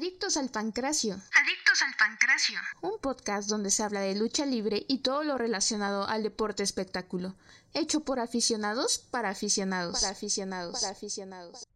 Adictos 0.00 0.38
al 0.38 0.48
Pancracio. 0.48 1.12
Adictos 1.12 1.82
al 1.82 1.94
Pancracio. 1.94 2.58
Un 2.80 2.98
podcast 3.00 3.50
donde 3.50 3.70
se 3.70 3.82
habla 3.82 4.00
de 4.00 4.14
lucha 4.14 4.46
libre 4.46 4.86
y 4.88 5.00
todo 5.00 5.24
lo 5.24 5.36
relacionado 5.36 6.08
al 6.08 6.22
deporte 6.22 6.62
espectáculo. 6.62 7.34
Hecho 7.74 8.00
por 8.00 8.18
aficionados 8.18 8.96
para 8.96 9.28
aficionados. 9.28 10.00
Para 10.00 10.12
aficionados. 10.12 10.80
Para 10.80 10.92
aficionados. 10.92 11.68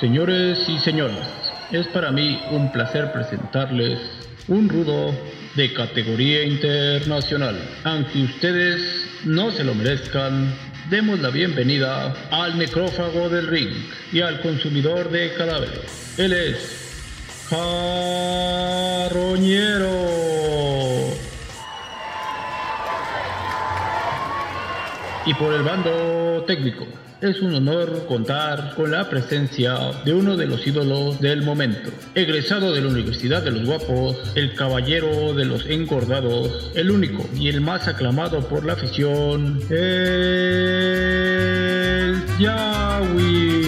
Señores 0.00 0.60
y 0.68 0.78
señoras, 0.78 1.26
es 1.72 1.88
para 1.88 2.12
mí 2.12 2.40
un 2.52 2.70
placer 2.70 3.10
presentarles 3.10 3.98
un 4.46 4.68
rudo 4.68 5.12
de 5.56 5.72
categoría 5.72 6.44
internacional. 6.44 7.58
Aunque 7.82 8.22
ustedes 8.22 8.80
no 9.24 9.50
se 9.50 9.64
lo 9.64 9.74
merezcan, 9.74 10.54
demos 10.88 11.18
la 11.18 11.30
bienvenida 11.30 12.14
al 12.30 12.56
necrófago 12.56 13.28
del 13.28 13.48
ring 13.48 13.74
y 14.12 14.20
al 14.20 14.40
consumidor 14.40 15.10
de 15.10 15.34
cadáveres. 15.34 16.16
Él 16.16 16.32
es 16.32 16.86
Carroñero. 17.50 18.68
Y 25.26 25.34
por 25.34 25.52
el 25.54 25.62
bando 25.64 26.44
técnico, 26.46 26.86
es 27.20 27.42
un 27.42 27.52
honor 27.54 28.06
contar 28.06 28.74
con 28.76 28.92
la 28.92 29.10
presencia 29.10 29.76
de 30.04 30.14
uno 30.14 30.36
de 30.36 30.46
los 30.46 30.64
ídolos 30.66 31.20
del 31.20 31.42
momento. 31.42 31.90
Egresado 32.14 32.72
de 32.72 32.80
la 32.80 32.88
Universidad 32.88 33.42
de 33.42 33.50
los 33.50 33.66
Guapos, 33.66 34.16
el 34.36 34.54
caballero 34.54 35.34
de 35.34 35.44
los 35.44 35.66
engordados, 35.66 36.70
el 36.76 36.92
único 36.92 37.28
y 37.34 37.48
el 37.48 37.60
más 37.60 37.88
aclamado 37.88 38.48
por 38.48 38.64
la 38.64 38.74
afición, 38.74 39.60
el 39.70 40.94
Yawi. 42.38 43.58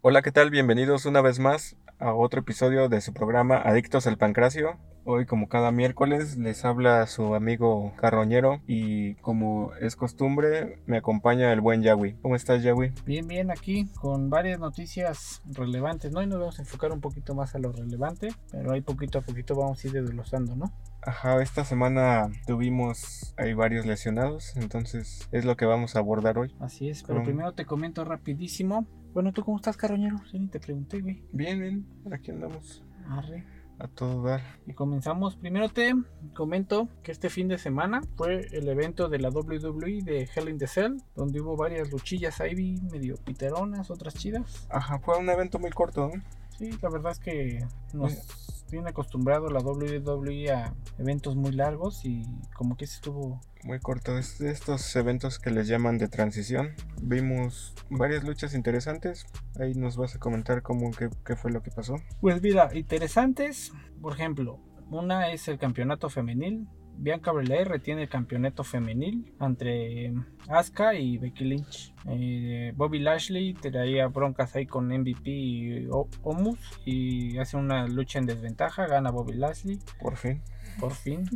Hola, 0.00 0.22
¿qué 0.22 0.32
tal? 0.32 0.50
Bienvenidos 0.50 1.04
una 1.04 1.20
vez 1.20 1.38
más 1.38 1.76
a 2.02 2.14
otro 2.14 2.40
episodio 2.40 2.88
de 2.88 3.00
su 3.00 3.12
programa 3.12 3.58
Adictos 3.58 4.08
al 4.08 4.18
Pancracio. 4.18 4.76
Hoy, 5.04 5.24
como 5.24 5.48
cada 5.48 5.70
miércoles, 5.70 6.36
les 6.36 6.64
habla 6.64 7.06
su 7.06 7.34
amigo 7.34 7.92
Carroñero 7.96 8.60
y 8.66 9.14
como 9.16 9.72
es 9.80 9.94
costumbre, 9.94 10.80
me 10.86 10.96
acompaña 10.96 11.52
el 11.52 11.60
buen 11.60 11.82
Yawi. 11.82 12.14
¿Cómo 12.22 12.34
estás, 12.34 12.62
Yawi? 12.62 12.92
Bien, 13.04 13.26
bien, 13.26 13.50
aquí 13.50 13.88
con 14.00 14.30
varias 14.30 14.58
noticias 14.58 15.42
relevantes, 15.44 16.12
¿no? 16.12 16.22
Y 16.22 16.26
nos 16.26 16.40
vamos 16.40 16.58
a 16.58 16.62
enfocar 16.62 16.92
un 16.92 17.00
poquito 17.00 17.34
más 17.34 17.54
a 17.54 17.58
lo 17.58 17.72
relevante, 17.72 18.28
pero 18.50 18.72
ahí 18.72 18.80
poquito 18.80 19.18
a 19.18 19.22
poquito 19.22 19.54
vamos 19.54 19.82
a 19.82 19.86
ir 19.86 19.92
desglosando, 19.92 20.56
¿no? 20.56 20.72
Ajá, 21.04 21.42
esta 21.42 21.64
semana 21.64 22.30
tuvimos 22.46 23.34
hay 23.36 23.54
varios 23.54 23.86
lesionados, 23.86 24.56
entonces 24.56 25.28
es 25.32 25.44
lo 25.44 25.56
que 25.56 25.66
vamos 25.66 25.96
a 25.96 26.00
abordar 26.00 26.38
hoy. 26.38 26.54
Así 26.60 26.88
es, 26.88 27.02
pero 27.02 27.24
primero 27.24 27.54
te 27.54 27.64
comento 27.64 28.04
rapidísimo. 28.04 28.86
Bueno, 29.12 29.32
¿tú 29.32 29.44
cómo 29.44 29.58
estás, 29.58 29.76
Carroñero? 29.76 30.16
Ya 30.32 30.38
ni 30.38 30.48
te 30.48 30.58
pregunté, 30.58 31.00
güey. 31.00 31.22
Bien, 31.32 31.60
bien, 31.60 31.86
aquí 32.10 32.30
andamos 32.30 32.82
Arre. 33.10 33.44
a 33.78 33.86
todo 33.86 34.22
dar. 34.22 34.40
Y 34.66 34.72
comenzamos. 34.72 35.36
Primero 35.36 35.68
te 35.68 35.92
comento 36.34 36.88
que 37.02 37.12
este 37.12 37.28
fin 37.28 37.46
de 37.48 37.58
semana 37.58 38.00
fue 38.16 38.46
el 38.52 38.66
evento 38.68 39.08
de 39.08 39.18
la 39.18 39.28
WWE 39.28 40.02
de 40.02 40.28
Hell 40.34 40.48
in 40.48 40.56
the 40.56 40.66
Cell, 40.66 40.96
donde 41.14 41.42
hubo 41.42 41.56
varias 41.56 41.90
luchillas 41.90 42.40
ahí 42.40 42.80
medio 42.90 43.16
piteronas, 43.16 43.90
otras 43.90 44.14
chidas. 44.14 44.66
Ajá, 44.70 44.98
fue 44.98 45.18
un 45.18 45.28
evento 45.28 45.58
muy 45.58 45.70
corto, 45.70 46.08
¿no? 46.08 46.22
Sí, 46.56 46.70
la 46.80 46.88
verdad 46.88 47.12
es 47.12 47.18
que 47.18 47.66
nos 47.92 48.61
tiene 48.72 48.88
acostumbrado 48.88 49.50
la 49.50 49.60
WWE 49.60 50.50
a 50.50 50.72
eventos 50.96 51.36
muy 51.36 51.52
largos 51.52 52.06
y 52.06 52.24
como 52.54 52.74
que 52.78 52.86
ese 52.86 52.94
estuvo 52.94 53.38
Muy 53.64 53.78
corto, 53.80 54.16
es 54.16 54.38
de 54.38 54.50
estos 54.50 54.96
eventos 54.96 55.38
que 55.38 55.50
les 55.50 55.68
llaman 55.68 55.98
de 55.98 56.08
transición. 56.08 56.72
Vimos 57.02 57.74
varias 57.90 58.24
luchas 58.24 58.54
interesantes. 58.54 59.26
Ahí 59.60 59.74
nos 59.74 59.98
vas 59.98 60.16
a 60.16 60.18
comentar 60.18 60.62
cómo 60.62 60.90
qué, 60.92 61.10
qué 61.22 61.36
fue 61.36 61.52
lo 61.52 61.62
que 61.62 61.70
pasó. 61.70 61.96
Pues 62.22 62.40
mira, 62.40 62.70
interesantes, 62.72 63.72
por 64.00 64.14
ejemplo, 64.14 64.58
una 64.90 65.30
es 65.32 65.48
el 65.48 65.58
campeonato 65.58 66.08
femenil. 66.08 66.66
Bianca 66.98 67.32
Belair 67.32 67.68
retiene 67.68 68.02
el 68.02 68.08
campeonato 68.08 68.62
femenil 68.64 69.32
entre 69.40 70.12
Asuka 70.48 70.94
y 70.94 71.18
Becky 71.18 71.44
Lynch. 71.44 71.94
Eh, 72.08 72.72
Bobby 72.76 72.98
Lashley 73.00 73.54
traía 73.54 74.06
broncas 74.08 74.54
ahí 74.54 74.66
con 74.66 74.86
MVP 74.88 75.30
y 75.30 75.88
Omus 76.22 76.58
y 76.84 77.38
hace 77.38 77.56
una 77.56 77.86
lucha 77.88 78.18
en 78.18 78.26
desventaja, 78.26 78.86
gana 78.86 79.10
Bobby 79.10 79.34
Lashley, 79.34 79.78
Por 80.00 80.16
fin. 80.16 80.42
por 80.78 80.92
fin. 80.92 81.28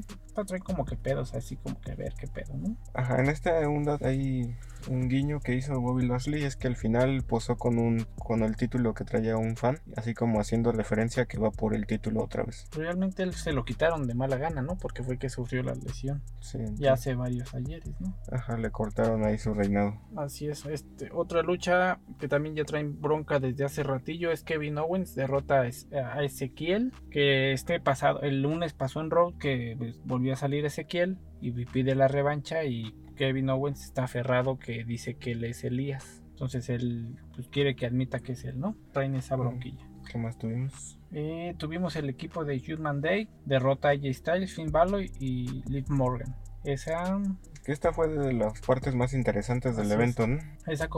Trae 0.46 0.60
como 0.60 0.84
que 0.84 0.96
pedos, 0.96 1.34
así 1.34 1.56
como 1.56 1.80
que 1.80 1.92
a 1.92 1.94
ver 1.94 2.12
qué 2.18 2.26
pedo, 2.26 2.54
¿no? 2.56 2.76
Ajá, 2.94 3.20
en 3.20 3.28
esta 3.28 3.58
onda 3.68 3.98
hay 4.02 4.54
un 4.88 5.08
guiño 5.08 5.40
que 5.40 5.54
hizo 5.54 5.80
Bobby 5.80 6.06
Lashley 6.06 6.44
es 6.44 6.56
que 6.56 6.68
al 6.68 6.76
final 6.76 7.22
posó 7.22 7.56
con 7.56 7.78
un 7.78 8.06
con 8.18 8.42
el 8.42 8.56
título 8.56 8.94
que 8.94 9.04
traía 9.04 9.36
un 9.36 9.56
fan, 9.56 9.78
así 9.96 10.14
como 10.14 10.40
haciendo 10.40 10.72
referencia 10.72 11.26
que 11.26 11.38
va 11.38 11.50
por 11.50 11.74
el 11.74 11.86
título 11.86 12.22
otra 12.22 12.42
vez. 12.42 12.66
Realmente 12.72 13.22
él 13.22 13.34
se 13.34 13.52
lo 13.52 13.64
quitaron 13.64 14.06
de 14.06 14.14
mala 14.14 14.36
gana, 14.36 14.62
¿no? 14.62 14.76
Porque 14.76 15.02
fue 15.02 15.18
que 15.18 15.28
sufrió 15.28 15.62
la 15.62 15.74
lesión 15.74 16.22
Sí, 16.40 16.58
ya 16.74 16.94
hace 16.94 17.14
varios 17.14 17.54
ayeres, 17.54 18.00
¿no? 18.00 18.16
Ajá, 18.30 18.56
le 18.56 18.70
cortaron 18.70 19.24
ahí 19.24 19.38
su 19.38 19.54
reinado. 19.54 20.00
Así 20.16 20.48
es, 20.48 20.66
este, 20.66 21.10
otra 21.12 21.42
lucha 21.42 21.98
que 22.18 22.28
también 22.28 22.56
ya 22.56 22.64
traen 22.64 23.00
bronca 23.00 23.38
desde 23.38 23.64
hace 23.64 23.82
ratillo 23.82 24.30
es 24.30 24.42
Kevin 24.42 24.78
Owens 24.78 25.14
derrota 25.14 25.62
a 25.62 26.22
Ezequiel, 26.22 26.92
que 27.10 27.52
este 27.52 27.80
pasado, 27.80 28.20
el 28.22 28.42
lunes 28.42 28.72
pasó 28.72 29.00
en 29.00 29.10
Road 29.10 29.34
que 29.38 29.74
pues, 29.78 30.00
volvió 30.04 30.32
a 30.32 30.36
salir 30.36 30.64
Ezequiel 30.64 31.18
y 31.40 31.52
pide 31.66 31.94
la 31.94 32.08
revancha 32.08 32.64
y 32.64 32.94
Kevin 33.16 33.50
Owens 33.50 33.82
está 33.82 34.04
aferrado 34.04 34.58
que 34.58 34.84
dice 34.84 35.14
que 35.14 35.32
él 35.32 35.44
es 35.44 35.64
Elías. 35.64 36.22
Entonces 36.30 36.68
él 36.68 37.16
pues, 37.34 37.48
quiere 37.48 37.76
que 37.76 37.86
admita 37.86 38.20
que 38.20 38.32
es 38.32 38.44
él, 38.44 38.60
¿no? 38.60 38.76
Traen 38.92 39.14
esa 39.14 39.36
bronquilla. 39.36 39.88
¿Qué 40.10 40.18
más 40.18 40.38
tuvimos? 40.38 40.98
Eh, 41.12 41.54
tuvimos 41.58 41.96
el 41.96 42.08
equipo 42.08 42.44
de 42.44 42.62
Human 42.72 43.00
Day, 43.00 43.28
derrota 43.44 43.88
a 43.88 43.92
AJ 43.92 44.12
Styles, 44.12 44.54
Finn 44.54 44.70
Balor 44.70 45.04
y 45.18 45.62
Liv 45.68 45.86
Morgan. 45.88 46.36
Esa 46.64 47.20
Que 47.64 47.72
esta 47.72 47.92
fue 47.92 48.08
de 48.08 48.32
las 48.32 48.60
partes 48.60 48.94
más 48.94 49.14
interesantes 49.14 49.76
del 49.76 49.86
Así 49.86 49.94
es. 49.94 49.98
evento, 49.98 50.26
¿no? 50.26 50.38
Esa 50.66 50.88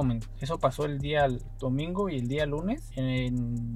eso 0.41 0.59
pasó 0.59 0.87
el 0.87 0.98
día 0.98 1.28
domingo 1.59 2.09
y 2.09 2.16
el 2.16 2.27
día 2.27 2.47
lunes. 2.47 2.91
En 2.97 3.75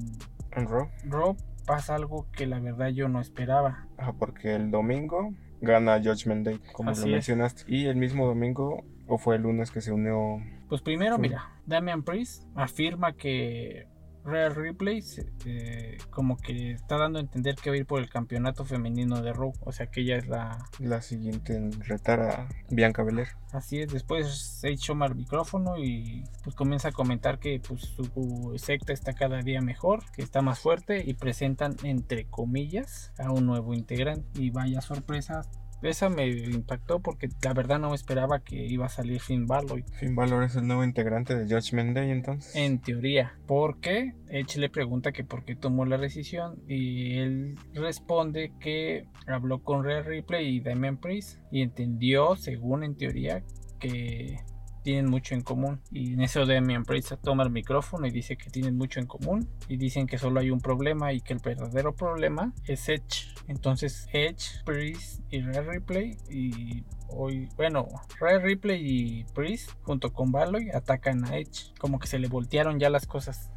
En 0.50 0.66
Raw. 0.66 0.88
Raw 1.04 1.36
pasa 1.66 1.94
algo 1.94 2.26
que 2.32 2.46
la 2.46 2.58
verdad 2.60 2.88
yo 2.88 3.08
no 3.08 3.20
esperaba. 3.20 3.86
Ajá, 3.96 4.12
porque 4.14 4.54
el 4.54 4.70
domingo 4.70 5.32
gana 5.62 5.98
Judgment 6.02 6.44
Day, 6.44 6.60
como 6.72 6.90
Así 6.90 7.02
lo 7.02 7.06
es. 7.06 7.12
mencionaste. 7.12 7.64
Y 7.66 7.86
el 7.86 7.96
mismo 7.96 8.26
domingo, 8.26 8.84
o 9.06 9.16
fue 9.16 9.36
el 9.36 9.42
lunes 9.42 9.70
que 9.70 9.80
se 9.80 9.92
unió 9.92 10.42
Pues 10.68 10.82
primero, 10.82 11.16
mira, 11.18 11.50
Damian 11.66 12.02
Priest 12.02 12.44
afirma 12.54 13.14
que 13.14 13.86
Rhea 14.24 14.48
Ripley 14.50 15.02
se- 15.02 15.26
eh, 15.46 15.98
como 16.10 16.36
que 16.36 16.72
está 16.72 16.96
dando 16.98 17.18
a 17.18 17.22
entender 17.22 17.56
que 17.56 17.70
va 17.70 17.74
a 17.74 17.78
ir 17.78 17.86
por 17.86 18.00
el 18.00 18.08
campeonato 18.08 18.64
femenino 18.64 19.20
de 19.20 19.32
Raw. 19.32 19.52
O 19.60 19.72
sea 19.72 19.86
que 19.86 20.02
ella 20.02 20.16
es 20.16 20.26
la... 20.28 20.58
la 20.78 21.02
siguiente 21.02 21.56
en 21.56 21.72
retar 21.82 22.20
a 22.20 22.48
Bianca 22.70 23.02
Belair. 23.02 23.28
Así 23.52 23.80
es, 23.80 23.92
después 23.92 24.60
Sage 24.60 24.78
toma 24.86 25.06
el 25.06 25.14
micrófono 25.14 25.76
y 25.76 26.24
pues 26.42 26.56
comienza 26.56 26.88
a 26.88 26.92
comentar 26.92 27.38
que 27.38 27.60
pues 27.60 27.82
su 27.82 28.54
secta 28.56 28.92
está 28.92 29.12
cada 29.12 29.42
día 29.42 29.60
mejor, 29.60 30.04
que 30.12 30.22
está 30.22 30.40
más 30.40 30.58
fuerte 30.60 31.02
y 31.04 31.14
presentan 31.14 31.76
entre 31.82 32.26
comillas 32.26 33.12
a 33.18 33.30
un 33.30 33.44
nuevo 33.46 33.74
integrante. 33.74 34.26
Y 34.40 34.50
vaya 34.50 34.80
sorpresa, 34.80 35.42
esa 35.82 36.08
me 36.08 36.28
impactó 36.28 37.00
porque 37.00 37.28
la 37.42 37.54
verdad 37.54 37.78
no 37.78 37.94
esperaba 37.94 38.40
que 38.40 38.66
iba 38.66 38.86
a 38.86 38.88
salir 38.88 39.20
Finn 39.20 39.46
Balor. 39.46 39.82
Finn 39.98 40.14
Balor 40.14 40.44
es 40.44 40.56
el 40.56 40.66
nuevo 40.66 40.84
integrante 40.84 41.34
de 41.36 41.52
Judgment 41.52 41.94
Day, 41.94 42.10
entonces. 42.10 42.54
En 42.54 42.80
teoría, 42.80 43.34
porque 43.46 44.14
Edge 44.28 44.58
le 44.58 44.70
pregunta 44.70 45.12
que 45.12 45.24
por 45.24 45.44
qué 45.44 45.56
tomó 45.56 45.84
la 45.84 45.98
decisión 45.98 46.60
y 46.68 47.18
él 47.18 47.54
responde 47.74 48.52
que 48.60 49.06
habló 49.26 49.62
con 49.62 49.84
Rhea 49.84 50.02
Ripley 50.02 50.56
y 50.56 50.60
Damian 50.60 50.98
Priest 50.98 51.38
y 51.50 51.62
entendió, 51.62 52.36
según 52.36 52.84
en 52.84 52.96
teoría, 52.96 53.42
que 53.78 54.38
tienen 54.82 55.06
mucho 55.10 55.34
en 55.34 55.42
común. 55.42 55.80
Y 55.90 56.14
en 56.14 56.20
eso 56.20 56.44
Damian 56.46 56.84
Priest 56.84 57.12
toma 57.22 57.42
el 57.44 57.50
micrófono 57.50 58.06
y 58.06 58.10
dice 58.10 58.36
que 58.36 58.50
tienen 58.50 58.76
mucho 58.76 59.00
en 59.00 59.06
común 59.06 59.48
y 59.68 59.76
dicen 59.76 60.06
que 60.06 60.18
solo 60.18 60.40
hay 60.40 60.50
un 60.50 60.60
problema 60.60 61.12
y 61.12 61.20
que 61.20 61.32
el 61.32 61.38
verdadero 61.38 61.94
problema 61.94 62.52
es 62.66 62.88
Edge. 62.88 63.34
Entonces 63.48 64.08
Edge, 64.12 64.62
Priest 64.64 65.20
y 65.30 65.40
Rhea 65.40 65.62
Ripley 65.62 66.16
y 66.30 66.84
hoy, 67.08 67.48
bueno, 67.56 67.86
Rhea 68.20 68.38
Ripley 68.38 68.80
y 68.84 69.24
Priest 69.34 69.70
junto 69.82 70.12
con 70.12 70.32
Balor 70.32 70.62
atacan 70.74 71.24
a 71.24 71.38
Edge. 71.38 71.72
Como 71.78 71.98
que 71.98 72.06
se 72.06 72.18
le 72.18 72.28
voltearon 72.28 72.78
ya 72.78 72.90
las 72.90 73.06
cosas. 73.06 73.50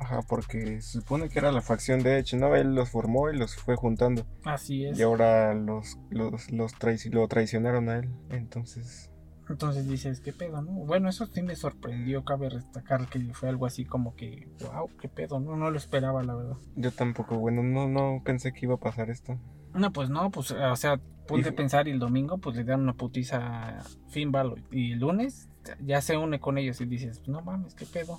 Ajá, 0.00 0.22
porque 0.22 0.80
se 0.80 1.00
supone 1.00 1.28
que 1.28 1.38
era 1.38 1.52
la 1.52 1.60
facción 1.60 2.02
de 2.02 2.18
Edge, 2.18 2.34
¿no? 2.38 2.56
Él 2.56 2.74
los 2.74 2.88
formó 2.88 3.30
y 3.30 3.36
los 3.36 3.54
fue 3.56 3.76
juntando. 3.76 4.26
Así 4.42 4.86
es. 4.86 4.98
Y 4.98 5.02
ahora 5.02 5.52
los, 5.52 5.98
los, 6.08 6.50
los 6.50 6.72
traici- 6.72 7.12
lo 7.12 7.28
traicionaron 7.28 7.90
a 7.90 7.98
él. 7.98 8.08
Entonces, 8.30 9.11
Entonces 9.52 9.88
dices, 9.88 10.20
¿qué 10.20 10.32
pedo, 10.32 10.62
no? 10.62 10.72
Bueno, 10.72 11.08
eso 11.08 11.26
sí 11.26 11.42
me 11.42 11.54
sorprendió, 11.54 12.24
cabe 12.24 12.48
destacar 12.48 13.06
que 13.08 13.20
fue 13.32 13.48
algo 13.48 13.66
así 13.66 13.84
como 13.84 14.14
que, 14.16 14.48
wow, 14.60 14.90
qué 15.00 15.08
pedo, 15.08 15.40
no, 15.40 15.56
no 15.56 15.70
lo 15.70 15.76
esperaba, 15.76 16.22
la 16.22 16.34
verdad. 16.34 16.56
Yo 16.74 16.90
tampoco, 16.90 17.38
bueno, 17.38 17.62
no, 17.62 17.88
no 17.88 18.22
pensé 18.24 18.52
que 18.52 18.66
iba 18.66 18.74
a 18.74 18.80
pasar 18.80 19.10
esto. 19.10 19.38
No, 19.74 19.92
pues 19.92 20.10
no, 20.10 20.30
pues, 20.30 20.50
o 20.50 20.76
sea, 20.76 20.92
a 20.94 21.52
pensar 21.52 21.88
y 21.88 21.92
el 21.92 21.98
domingo, 21.98 22.38
pues 22.38 22.56
le 22.56 22.64
dan 22.64 22.80
una 22.80 22.94
putiza 22.94 23.78
a 23.78 23.82
Finn 24.08 24.32
Balor. 24.32 24.60
Y 24.70 24.92
el 24.92 25.00
lunes 25.00 25.48
ya 25.80 26.00
se 26.00 26.16
une 26.16 26.40
con 26.40 26.58
ellos 26.58 26.80
y 26.80 26.86
dices, 26.86 27.26
no 27.26 27.40
mames, 27.42 27.74
qué 27.74 27.86
pedo. 27.86 28.18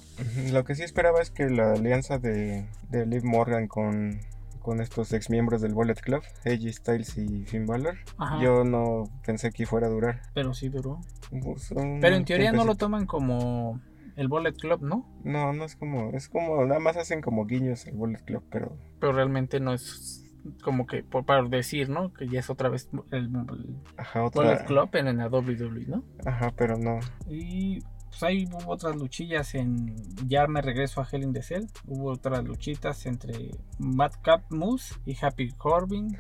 Lo 0.51 0.63
que 0.63 0.75
sí 0.75 0.83
esperaba 0.83 1.21
es 1.21 1.29
que 1.29 1.50
la 1.50 1.74
alianza 1.74 2.18
de, 2.18 2.68
de 2.89 3.06
Liv 3.06 3.24
Morgan 3.24 3.68
con, 3.68 4.19
con 4.62 4.81
estos 4.81 5.13
ex 5.13 5.29
miembros 5.29 5.62
del 5.62 5.74
Bullet 5.74 5.95
Club, 5.95 6.24
AJ 6.45 6.74
Styles 6.74 7.18
y 7.18 7.45
Finn 7.45 7.65
Balor, 7.65 7.97
Ajá. 8.18 8.41
yo 8.41 8.63
no 8.63 9.03
pensé 9.25 9.51
que 9.51 9.65
fuera 9.65 9.88
a 9.88 9.89
durar. 9.89 10.21
Pero 10.33 10.53
sí 10.53 10.69
duró. 10.69 11.01
Pero 12.01 12.15
en 12.15 12.25
teoría 12.25 12.51
no 12.51 12.65
lo 12.65 12.75
toman 12.75 13.06
como 13.06 13.81
el 14.15 14.27
Bullet 14.27 14.53
Club, 14.53 14.81
¿no? 14.81 15.09
No, 15.24 15.53
no 15.53 15.65
es 15.65 15.75
como, 15.75 16.12
es 16.12 16.30
como, 16.30 16.65
nada 16.65 16.80
más 16.80 16.97
hacen 16.97 17.21
como 17.21 17.45
guiños 17.45 17.85
el 17.88 17.95
Bullet 17.95 18.24
Club, 18.25 18.44
pero 18.50 18.77
Pero 19.00 19.13
realmente 19.13 19.59
no 19.59 19.74
es 19.74 20.19
como 20.62 20.85
que 20.85 21.03
por, 21.03 21.25
para 21.25 21.44
decir, 21.44 21.89
¿no? 21.89 22.13
Que 22.13 22.27
ya 22.27 22.39
es 22.39 22.50
otra 22.50 22.69
vez 22.69 22.89
el, 23.12 23.25
el 23.25 23.75
ajá, 23.97 24.30
Bullet 24.30 24.65
Club 24.65 24.89
en, 24.94 25.07
en 25.07 25.18
la 25.18 25.27
WWE, 25.30 25.85
¿no? 25.88 26.03
ajá, 26.25 26.53
pero 26.56 26.77
no. 26.77 27.00
Y 27.27 27.79
pues 28.13 28.21
ahí 28.21 28.45
hubo 28.45 28.71
otras 28.71 28.95
luchillas 28.95 29.56
en. 29.56 29.95
Ya 30.27 30.45
me 30.45 30.62
regreso 30.62 31.01
a 31.01 31.07
Hell 31.12 31.24
in 31.24 31.33
the 31.33 31.41
Cell. 31.41 31.65
Hubo 31.88 32.12
otras 32.12 32.44
luchitas 32.44 33.07
entre 33.07 33.50
Madcap 33.79 34.44
Moose 34.51 34.94
y 35.06 35.18
Happy 35.19 35.50
Corbin. 35.53 36.15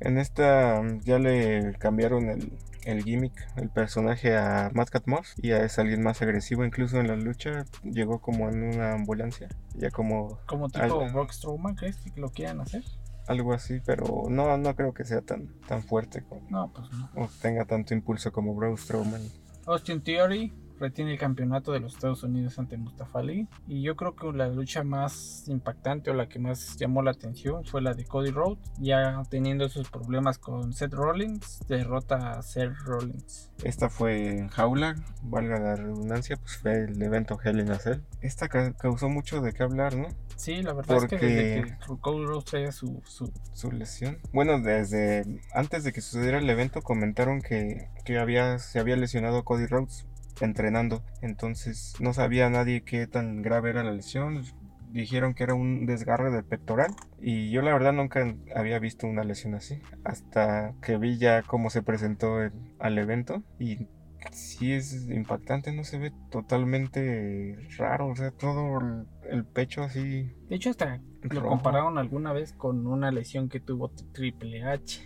En 0.00 0.18
esta 0.18 0.82
ya 1.04 1.18
le 1.18 1.72
cambiaron 1.78 2.28
el, 2.28 2.52
el 2.88 3.04
gimmick, 3.04 3.34
el 3.56 3.68
personaje 3.70 4.36
a 4.36 4.70
Mad 4.74 4.88
Cat 4.88 5.06
Moss 5.06 5.34
y 5.42 5.52
a 5.52 5.64
es 5.64 5.78
alguien 5.78 6.02
más 6.02 6.22
agresivo, 6.22 6.64
incluso 6.64 6.98
en 6.98 7.08
la 7.08 7.16
lucha 7.16 7.64
llegó 7.84 8.20
como 8.20 8.48
en 8.48 8.62
una 8.62 8.94
ambulancia, 8.94 9.48
ya 9.74 9.90
como 9.90 10.38
Como 10.46 10.68
tipo 10.68 10.84
Algo. 10.84 11.06
Brock 11.12 11.32
Strowman, 11.32 11.74
¿crees 11.74 11.96
que 11.98 12.20
lo 12.20 12.30
quieran 12.30 12.60
hacer? 12.60 12.82
algo 13.26 13.52
así, 13.52 13.78
pero 13.84 14.24
no, 14.30 14.56
no 14.56 14.74
creo 14.74 14.94
que 14.94 15.04
sea 15.04 15.20
tan, 15.20 15.48
tan 15.68 15.82
fuerte 15.82 16.22
como, 16.22 16.48
No, 16.48 16.72
pues 16.72 16.90
no. 16.90 17.10
o 17.14 17.28
tenga 17.42 17.66
tanto 17.66 17.92
impulso 17.92 18.32
como 18.32 18.54
Braun 18.54 18.78
Strowman. 18.78 19.20
Austin 19.66 20.00
Theory 20.02 20.50
retiene 20.78 21.12
el 21.12 21.18
campeonato 21.18 21.72
de 21.72 21.80
los 21.80 21.94
Estados 21.94 22.22
Unidos 22.22 22.58
ante 22.58 22.76
Mustafa 22.76 23.18
Ali. 23.20 23.48
Y 23.66 23.82
yo 23.82 23.96
creo 23.96 24.14
que 24.16 24.32
la 24.32 24.48
lucha 24.48 24.84
más 24.84 25.44
impactante 25.48 26.10
o 26.10 26.14
la 26.14 26.28
que 26.28 26.38
más 26.38 26.76
llamó 26.76 27.02
la 27.02 27.10
atención 27.12 27.64
fue 27.64 27.82
la 27.82 27.94
de 27.94 28.04
Cody 28.04 28.30
Rhodes. 28.30 28.58
Ya 28.78 29.22
teniendo 29.30 29.68
sus 29.68 29.90
problemas 29.90 30.38
con 30.38 30.72
Seth 30.72 30.92
Rollins, 30.94 31.60
derrota 31.68 32.32
a 32.38 32.42
Seth 32.42 32.76
Rollins. 32.84 33.50
Esta 33.62 33.88
fue 33.90 34.38
en 34.38 34.48
Jaula, 34.48 34.94
valga 35.22 35.58
la 35.58 35.74
redundancia, 35.76 36.36
pues 36.36 36.58
fue 36.58 36.84
el 36.84 37.02
evento 37.02 37.38
Hell 37.42 37.60
in 37.60 37.70
a 37.70 37.78
Cell. 37.78 38.00
Esta 38.20 38.48
ca- 38.48 38.72
causó 38.74 39.08
mucho 39.08 39.40
de 39.40 39.52
qué 39.52 39.62
hablar, 39.64 39.96
¿no? 39.96 40.08
Sí, 40.36 40.62
la 40.62 40.72
verdad 40.72 40.98
es 40.98 41.04
que 41.06 41.16
desde 41.18 41.64
que 41.64 41.76
Cody 42.00 42.24
Rhodes 42.24 42.44
traía 42.44 42.70
su, 42.72 43.02
su 43.04 43.32
su 43.52 43.72
lesión. 43.72 44.18
Bueno, 44.32 44.60
desde 44.60 45.24
antes 45.52 45.82
de 45.82 45.92
que 45.92 46.00
sucediera 46.00 46.38
el 46.38 46.48
evento 46.48 46.80
comentaron 46.80 47.40
que, 47.42 47.88
que 48.04 48.18
había, 48.18 48.60
se 48.60 48.78
había 48.78 48.94
lesionado 48.96 49.42
Cody 49.44 49.66
Rhodes 49.66 50.06
entrenando. 50.40 51.02
Entonces 51.22 51.94
no 52.00 52.12
sabía 52.12 52.48
nadie 52.50 52.82
qué 52.82 53.06
tan 53.06 53.42
grave 53.42 53.70
era 53.70 53.82
la 53.84 53.92
lesión. 53.92 54.42
Dijeron 54.90 55.34
que 55.34 55.42
era 55.44 55.54
un 55.54 55.84
desgarre 55.86 56.30
del 56.30 56.44
pectoral. 56.44 56.94
Y 57.20 57.50
yo 57.50 57.60
la 57.62 57.72
verdad 57.72 57.92
nunca 57.92 58.34
había 58.54 58.78
visto 58.78 59.06
una 59.06 59.22
lesión 59.24 59.54
así. 59.54 59.80
Hasta 60.04 60.74
que 60.80 60.96
vi 60.96 61.18
ya 61.18 61.42
cómo 61.42 61.68
se 61.70 61.82
presentó 61.82 62.42
el- 62.42 62.52
al 62.78 62.96
evento. 62.98 63.42
Y 63.58 63.86
sí 64.32 64.72
es 64.72 65.08
impactante, 65.08 65.72
no 65.72 65.84
se 65.84 65.98
ve 65.98 66.12
totalmente 66.30 67.56
raro. 67.76 68.08
O 68.08 68.16
sea, 68.16 68.30
todo 68.30 68.78
el, 68.80 69.06
el 69.30 69.44
pecho 69.44 69.82
así. 69.82 70.32
De 70.48 70.56
hecho, 70.56 70.70
hasta 70.70 71.00
lo 71.22 71.42
compararon 71.46 71.98
alguna 71.98 72.32
vez 72.32 72.52
con 72.52 72.86
una 72.86 73.10
lesión 73.10 73.48
que 73.48 73.60
tuvo 73.60 73.90
Triple 74.12 74.64
H. 74.64 75.02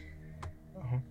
Ajá. 0.80 1.02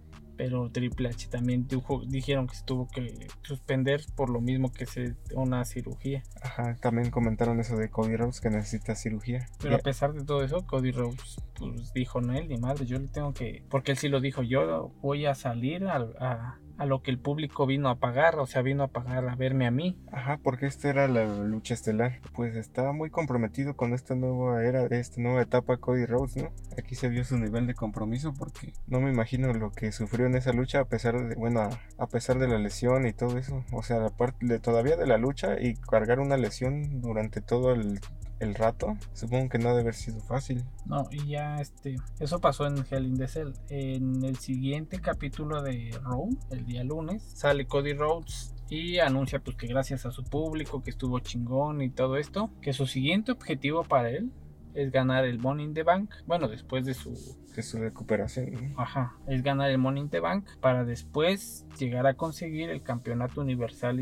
Pero 0.43 0.71
Triple 0.71 1.09
H 1.09 1.27
también 1.29 1.67
dijo- 1.67 2.01
dijeron 2.07 2.47
que 2.47 2.55
se 2.55 2.63
tuvo 2.63 2.87
que 2.87 3.27
suspender 3.43 4.01
por 4.15 4.31
lo 4.31 4.41
mismo 4.41 4.71
que 4.71 4.87
se 4.87 5.13
una 5.35 5.63
cirugía. 5.65 6.23
Ajá, 6.41 6.75
también 6.81 7.11
comentaron 7.11 7.59
eso 7.59 7.77
de 7.77 7.91
Cody 7.91 8.15
Rhodes 8.15 8.41
que 8.41 8.49
necesita 8.49 8.95
cirugía. 8.95 9.45
Pero 9.61 9.75
a 9.75 9.77
pesar 9.77 10.13
de 10.13 10.25
todo 10.25 10.43
eso, 10.43 10.65
Cody 10.65 10.89
Rhodes 10.93 11.35
pues, 11.59 11.93
dijo, 11.93 12.21
no, 12.21 12.33
él 12.33 12.47
ni 12.47 12.57
madre, 12.57 12.87
yo 12.87 12.97
le 12.97 13.07
tengo 13.07 13.33
que... 13.35 13.63
Porque 13.69 13.91
él 13.91 13.97
sí 13.99 14.09
lo 14.09 14.19
dijo, 14.19 14.41
yo 14.41 14.91
voy 15.03 15.27
a 15.27 15.35
salir 15.35 15.85
al- 15.85 16.15
a, 16.19 16.57
a 16.81 16.85
lo 16.87 17.03
que 17.03 17.11
el 17.11 17.19
público 17.19 17.67
vino 17.67 17.89
a 17.89 17.99
pagar, 17.99 18.39
o 18.39 18.47
sea, 18.47 18.63
vino 18.63 18.81
a 18.81 18.87
pagar 18.87 19.29
a 19.29 19.35
verme 19.35 19.67
a 19.67 19.71
mí. 19.71 19.99
Ajá, 20.11 20.39
porque 20.41 20.65
esta 20.65 20.89
era 20.89 21.07
la 21.07 21.25
lucha 21.25 21.75
estelar. 21.75 22.19
Pues 22.33 22.55
estaba 22.55 22.91
muy 22.91 23.11
comprometido 23.11 23.75
con 23.75 23.93
esta 23.93 24.15
nueva 24.15 24.63
era, 24.63 24.87
esta 24.87 25.21
nueva 25.21 25.43
etapa 25.43 25.77
Cody 25.77 26.07
Rhodes, 26.07 26.37
¿no? 26.37 26.49
Aquí 26.79 26.95
se 26.95 27.07
vio 27.07 27.23
su 27.23 27.37
nivel 27.37 27.67
de 27.67 27.75
compromiso 27.75 28.33
porque 28.33 28.73
no 28.87 28.99
me 28.99 29.11
imagino 29.11 29.53
lo 29.53 29.71
que 29.71 29.91
sufrió 29.91 30.25
en 30.25 30.33
esa 30.33 30.53
lucha 30.53 30.79
a 30.79 30.85
pesar 30.85 31.21
de, 31.23 31.35
bueno, 31.35 31.69
a, 31.99 32.07
pesar 32.07 32.39
de 32.39 32.47
la 32.47 32.57
lesión 32.57 33.05
y 33.05 33.13
todo 33.13 33.37
eso. 33.37 33.63
O 33.71 33.83
sea, 33.83 34.03
aparte 34.03 34.43
de 34.47 34.57
todavía 34.57 34.97
de 34.97 35.05
la 35.05 35.19
lucha 35.19 35.59
y 35.61 35.75
cargar 35.75 36.19
una 36.19 36.35
lesión 36.35 36.99
durante 36.99 37.41
todo 37.41 37.73
el, 37.73 37.99
el 38.41 38.55
rato, 38.55 38.97
supongo 39.13 39.49
que 39.49 39.59
no 39.59 39.69
ha 39.69 39.73
de 39.73 39.81
haber 39.81 39.93
sido 39.93 40.19
fácil. 40.21 40.63
No, 40.85 41.07
y 41.11 41.27
ya 41.27 41.61
este, 41.61 41.95
eso 42.19 42.41
pasó 42.41 42.65
en 42.65 42.83
Hell 42.89 43.05
in 43.05 43.17
the 43.17 43.27
Cell. 43.27 43.53
En 43.69 44.25
el 44.25 44.37
siguiente 44.37 44.99
capítulo 44.99 45.61
de 45.61 45.97
Raw, 46.03 46.29
el 46.49 46.65
día 46.65 46.83
lunes, 46.83 47.23
sale 47.23 47.65
Cody 47.67 47.93
Rhodes 47.93 48.55
y 48.69 48.99
anuncia 48.99 49.39
pues 49.39 49.55
que 49.57 49.67
gracias 49.67 50.05
a 50.05 50.11
su 50.11 50.23
público 50.23 50.81
que 50.81 50.89
estuvo 50.89 51.19
chingón 51.19 51.81
y 51.81 51.89
todo 51.89 52.17
esto, 52.17 52.49
que 52.61 52.73
su 52.73 52.87
siguiente 52.87 53.31
objetivo 53.31 53.83
para 53.83 54.09
él 54.09 54.31
es 54.73 54.91
ganar 54.91 55.25
el 55.25 55.37
Money 55.37 55.65
in 55.65 55.73
the 55.73 55.83
Bank. 55.83 56.09
Bueno, 56.25 56.47
después 56.47 56.85
de 56.85 56.93
su 56.93 57.11
De 57.55 57.61
su 57.61 57.77
recuperación. 57.77 58.51
¿no? 58.53 58.81
Ajá, 58.81 59.17
es 59.27 59.43
ganar 59.43 59.69
el 59.69 59.77
Money 59.77 60.03
in 60.03 60.09
the 60.09 60.19
Bank 60.19 60.45
para 60.61 60.85
después 60.85 61.65
llegar 61.77 62.07
a 62.07 62.15
conseguir 62.15 62.69
el 62.69 62.81
campeonato 62.81 63.41
universal 63.41 63.99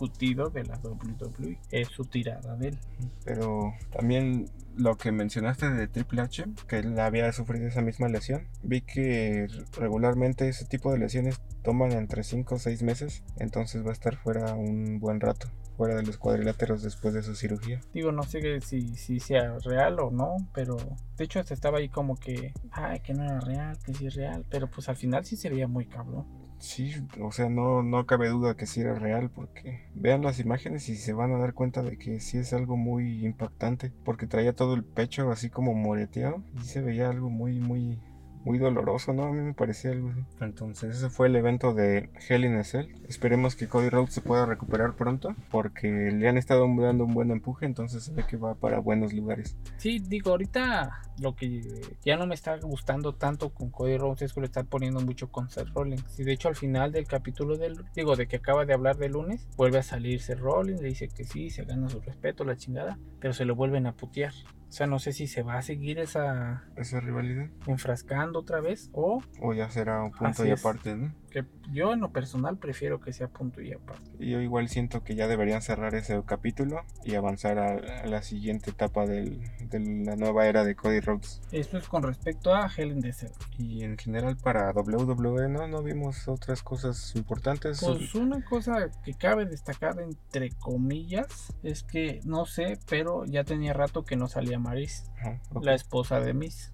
indiscutido 0.00 0.50
de 0.50 0.64
la 0.64 0.78
WWE. 0.78 1.58
Es 1.70 1.88
su 1.88 2.04
tirada 2.04 2.56
de 2.56 2.68
él. 2.68 2.78
Pero 3.24 3.74
también 3.90 4.46
lo 4.76 4.96
que 4.96 5.12
mencionaste 5.12 5.70
de 5.70 5.88
Triple 5.88 6.22
H, 6.22 6.44
que 6.68 6.78
él 6.78 6.98
había 6.98 7.32
sufrido 7.32 7.66
esa 7.66 7.82
misma 7.82 8.08
lesión, 8.08 8.46
vi 8.62 8.80
que 8.80 9.46
regularmente 9.78 10.48
ese 10.48 10.64
tipo 10.64 10.92
de 10.92 10.98
lesiones 10.98 11.40
toman 11.62 11.92
entre 11.92 12.24
5 12.24 12.54
o 12.54 12.58
6 12.58 12.82
meses, 12.82 13.22
entonces 13.38 13.84
va 13.84 13.90
a 13.90 13.92
estar 13.92 14.16
fuera 14.16 14.54
un 14.54 14.98
buen 14.98 15.20
rato, 15.20 15.48
fuera 15.76 15.96
de 15.96 16.02
los 16.02 16.16
cuadriláteros 16.16 16.82
después 16.82 17.12
de 17.12 17.22
su 17.22 17.34
cirugía. 17.34 17.80
Digo, 17.92 18.12
no 18.12 18.22
sé 18.22 18.60
si, 18.60 18.96
si 18.96 19.20
sea 19.20 19.58
real 19.58 20.00
o 20.00 20.10
no, 20.10 20.36
pero 20.54 20.76
de 21.16 21.24
hecho 21.24 21.40
hasta 21.40 21.52
estaba 21.52 21.78
ahí 21.78 21.90
como 21.90 22.16
que, 22.16 22.54
ay, 22.70 23.00
que 23.00 23.12
no 23.12 23.24
era 23.24 23.40
real, 23.40 23.78
que 23.84 23.92
sí 23.92 24.06
es 24.06 24.14
real, 24.14 24.46
pero 24.48 24.70
pues 24.70 24.88
al 24.88 24.96
final 24.96 25.24
sí 25.26 25.36
se 25.36 25.50
veía 25.50 25.68
muy 25.68 25.84
cabrón. 25.84 26.39
Sí, 26.60 26.92
o 27.18 27.32
sea, 27.32 27.48
no, 27.48 27.82
no 27.82 28.04
cabe 28.04 28.28
duda 28.28 28.54
que 28.54 28.66
sí 28.66 28.82
era 28.82 28.94
real, 28.94 29.30
porque 29.30 29.88
vean 29.94 30.20
las 30.20 30.38
imágenes 30.40 30.90
y 30.90 30.96
se 30.96 31.14
van 31.14 31.32
a 31.32 31.38
dar 31.38 31.54
cuenta 31.54 31.82
de 31.82 31.96
que 31.96 32.20
sí 32.20 32.36
es 32.36 32.52
algo 32.52 32.76
muy 32.76 33.24
impactante, 33.24 33.92
porque 34.04 34.26
traía 34.26 34.54
todo 34.54 34.74
el 34.74 34.84
pecho 34.84 35.30
así 35.30 35.48
como 35.48 35.72
moreteado 35.72 36.44
y 36.60 36.64
se 36.66 36.82
veía 36.82 37.08
algo 37.08 37.30
muy, 37.30 37.60
muy, 37.60 37.98
muy 38.44 38.58
doloroso, 38.58 39.12
¿no? 39.12 39.24
A 39.24 39.32
mí 39.32 39.40
me 39.40 39.54
parecía 39.54 39.90
algo 39.90 40.10
así. 40.10 40.24
Entonces, 40.40 40.96
ese 40.96 41.10
fue 41.10 41.28
el 41.28 41.36
evento 41.36 41.74
de 41.74 42.10
Hell 42.28 42.44
in 42.44 42.56
a 42.56 42.64
Cell. 42.64 42.86
Esperemos 43.08 43.56
que 43.56 43.68
Cody 43.68 43.88
Rhodes 43.88 44.14
se 44.14 44.20
pueda 44.20 44.46
recuperar 44.46 44.94
pronto, 44.96 45.34
porque 45.50 45.88
le 45.88 46.28
han 46.28 46.38
estado 46.38 46.66
dando 46.78 47.04
un 47.04 47.14
buen 47.14 47.30
empuje, 47.30 47.66
entonces 47.66 48.04
se 48.04 48.12
ve 48.12 48.24
que 48.26 48.36
va 48.36 48.54
para 48.54 48.78
buenos 48.78 49.12
lugares. 49.12 49.56
Sí, 49.76 49.98
digo, 49.98 50.30
ahorita 50.30 51.02
lo 51.20 51.36
que 51.36 51.62
ya 52.04 52.16
no 52.16 52.26
me 52.26 52.34
está 52.34 52.56
gustando 52.58 53.14
tanto 53.14 53.50
con 53.50 53.70
Cody 53.70 53.98
Rhodes 53.98 54.22
es 54.22 54.32
que 54.32 54.40
lo 54.40 54.46
está 54.46 54.64
poniendo 54.64 55.00
mucho 55.00 55.30
con 55.30 55.50
Seth 55.50 55.68
Rollins. 55.74 56.18
Y 56.18 56.24
de 56.24 56.32
hecho 56.32 56.48
al 56.48 56.56
final 56.56 56.92
del 56.92 57.06
capítulo 57.06 57.56
del, 57.56 57.84
digo, 57.94 58.16
de 58.16 58.26
que 58.26 58.36
acaba 58.36 58.64
de 58.64 58.72
hablar 58.72 58.96
de 58.96 59.08
lunes, 59.08 59.46
vuelve 59.56 59.78
a 59.78 59.82
salir 59.82 60.20
Seth 60.20 60.38
Rollins, 60.38 60.80
le 60.80 60.88
dice 60.88 61.08
que 61.08 61.24
sí, 61.24 61.50
se 61.50 61.64
gana 61.64 61.88
su 61.88 62.00
respeto, 62.00 62.44
la 62.44 62.56
chingada, 62.56 62.98
pero 63.20 63.34
se 63.34 63.44
lo 63.44 63.54
vuelven 63.54 63.86
a 63.86 63.92
putear. 63.92 64.32
O 64.70 64.72
sea, 64.72 64.86
no 64.86 65.00
sé 65.00 65.12
si 65.12 65.26
se 65.26 65.42
va 65.42 65.58
a 65.58 65.62
seguir 65.62 65.98
esa 65.98 66.62
Esa 66.76 67.00
rivalidad. 67.00 67.48
enfrascando 67.66 68.38
otra 68.38 68.60
vez 68.60 68.88
o 68.92 69.20
O 69.42 69.52
ya 69.52 69.68
será 69.68 70.00
un 70.02 70.12
punto 70.12 70.46
y 70.46 70.52
aparte, 70.52 70.94
¿no? 70.94 71.12
Que 71.30 71.44
yo 71.72 71.92
en 71.92 72.00
lo 72.00 72.10
personal 72.12 72.58
prefiero 72.58 73.00
que 73.00 73.12
sea 73.12 73.28
punto 73.28 73.60
y 73.62 73.72
aparte. 73.72 74.10
Y 74.18 74.30
Yo 74.30 74.40
igual 74.40 74.68
siento 74.68 75.02
que 75.04 75.14
ya 75.14 75.28
deberían 75.28 75.62
cerrar 75.62 75.94
ese 75.94 76.20
capítulo 76.26 76.82
y 77.04 77.14
avanzar 77.14 77.58
a, 77.58 78.02
a 78.02 78.06
la 78.06 78.22
siguiente 78.22 78.70
etapa 78.70 79.06
del- 79.06 79.40
de 79.70 79.78
la 80.04 80.16
nueva 80.16 80.46
era 80.46 80.64
de 80.64 80.74
Cody 80.74 81.00
Rhodes. 81.00 81.40
Esto 81.52 81.78
es 81.78 81.88
con 81.88 82.02
respecto 82.02 82.54
a 82.54 82.68
Hell 82.76 82.90
in 82.90 83.00
the 83.00 83.12
Cell. 83.12 83.30
Y 83.58 83.84
en 83.84 83.96
general 83.96 84.36
para 84.36 84.72
WWE 84.72 85.48
no, 85.48 85.68
no 85.68 85.82
vimos 85.82 86.26
otras 86.28 86.62
cosas 86.62 87.14
importantes. 87.14 87.80
Pues 87.84 88.14
una 88.14 88.44
cosa 88.44 88.90
que 89.04 89.14
cabe 89.14 89.46
destacar 89.46 90.00
entre 90.00 90.50
comillas 90.50 91.54
es 91.62 91.82
que 91.84 92.20
no 92.24 92.46
sé, 92.46 92.78
pero 92.88 93.24
ya 93.24 93.44
tenía 93.44 93.72
rato 93.72 94.02
que 94.04 94.16
no 94.16 94.26
salía 94.28 94.58
Maris, 94.58 95.04
Ajá, 95.18 95.40
la 95.62 95.74
esposa 95.74 96.18
de 96.20 96.34
Miss. 96.34 96.72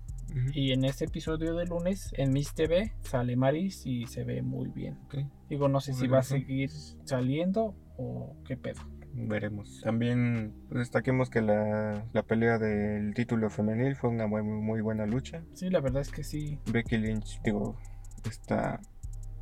Y 0.52 0.72
en 0.72 0.84
este 0.84 1.06
episodio 1.06 1.54
de 1.54 1.66
lunes, 1.66 2.12
en 2.16 2.32
Miss 2.32 2.54
TV, 2.54 2.92
sale 3.00 3.36
Maris 3.36 3.86
y 3.86 4.06
se 4.06 4.24
ve 4.24 4.42
muy 4.42 4.68
bien. 4.68 4.98
Digo, 5.48 5.68
no 5.68 5.80
sé 5.80 5.92
si 5.94 6.06
va 6.08 6.18
a 6.18 6.22
seguir 6.22 6.70
saliendo 7.04 7.74
o 7.96 8.36
qué 8.44 8.56
pedo. 8.56 8.80
veremos. 9.14 9.80
También 9.82 10.52
pues, 10.68 10.80
destaquemos 10.80 11.30
que 11.30 11.40
la, 11.40 12.04
la 12.12 12.22
pelea 12.22 12.58
del 12.58 13.14
título 13.14 13.48
femenil 13.50 13.96
fue 13.96 14.10
una 14.10 14.26
muy, 14.26 14.42
muy 14.42 14.80
buena 14.80 15.06
lucha. 15.06 15.42
Sí, 15.54 15.70
la 15.70 15.80
verdad 15.80 16.02
es 16.02 16.10
que 16.10 16.22
sí, 16.22 16.58
Becky 16.70 16.98
Lynch, 16.98 17.40
digo, 17.42 17.76
está 18.28 18.80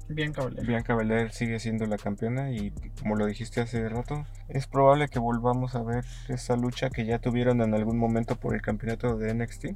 Bianca 0.09 0.95
Belair 0.95 1.33
sigue 1.33 1.59
siendo 1.59 1.87
la 1.87 1.97
campeona 1.97 2.51
y 2.53 2.73
como 3.01 3.17
lo 3.17 3.27
dijiste 3.27 3.61
hace 3.61 3.89
rato, 3.89 4.27
es 4.49 4.67
probable 4.67 5.09
que 5.09 5.19
volvamos 5.19 5.75
a 5.75 5.83
ver 5.83 6.05
esa 6.29 6.57
lucha 6.57 6.91
que 6.91 7.07
ya 7.07 7.19
tuvieron 7.19 7.63
en 7.63 7.75
algún 7.75 7.99
momento 7.99 8.37
por 8.37 8.55
el 8.55 8.61
campeonato 8.63 9.17
de 9.17 9.33
NXT 9.35 9.67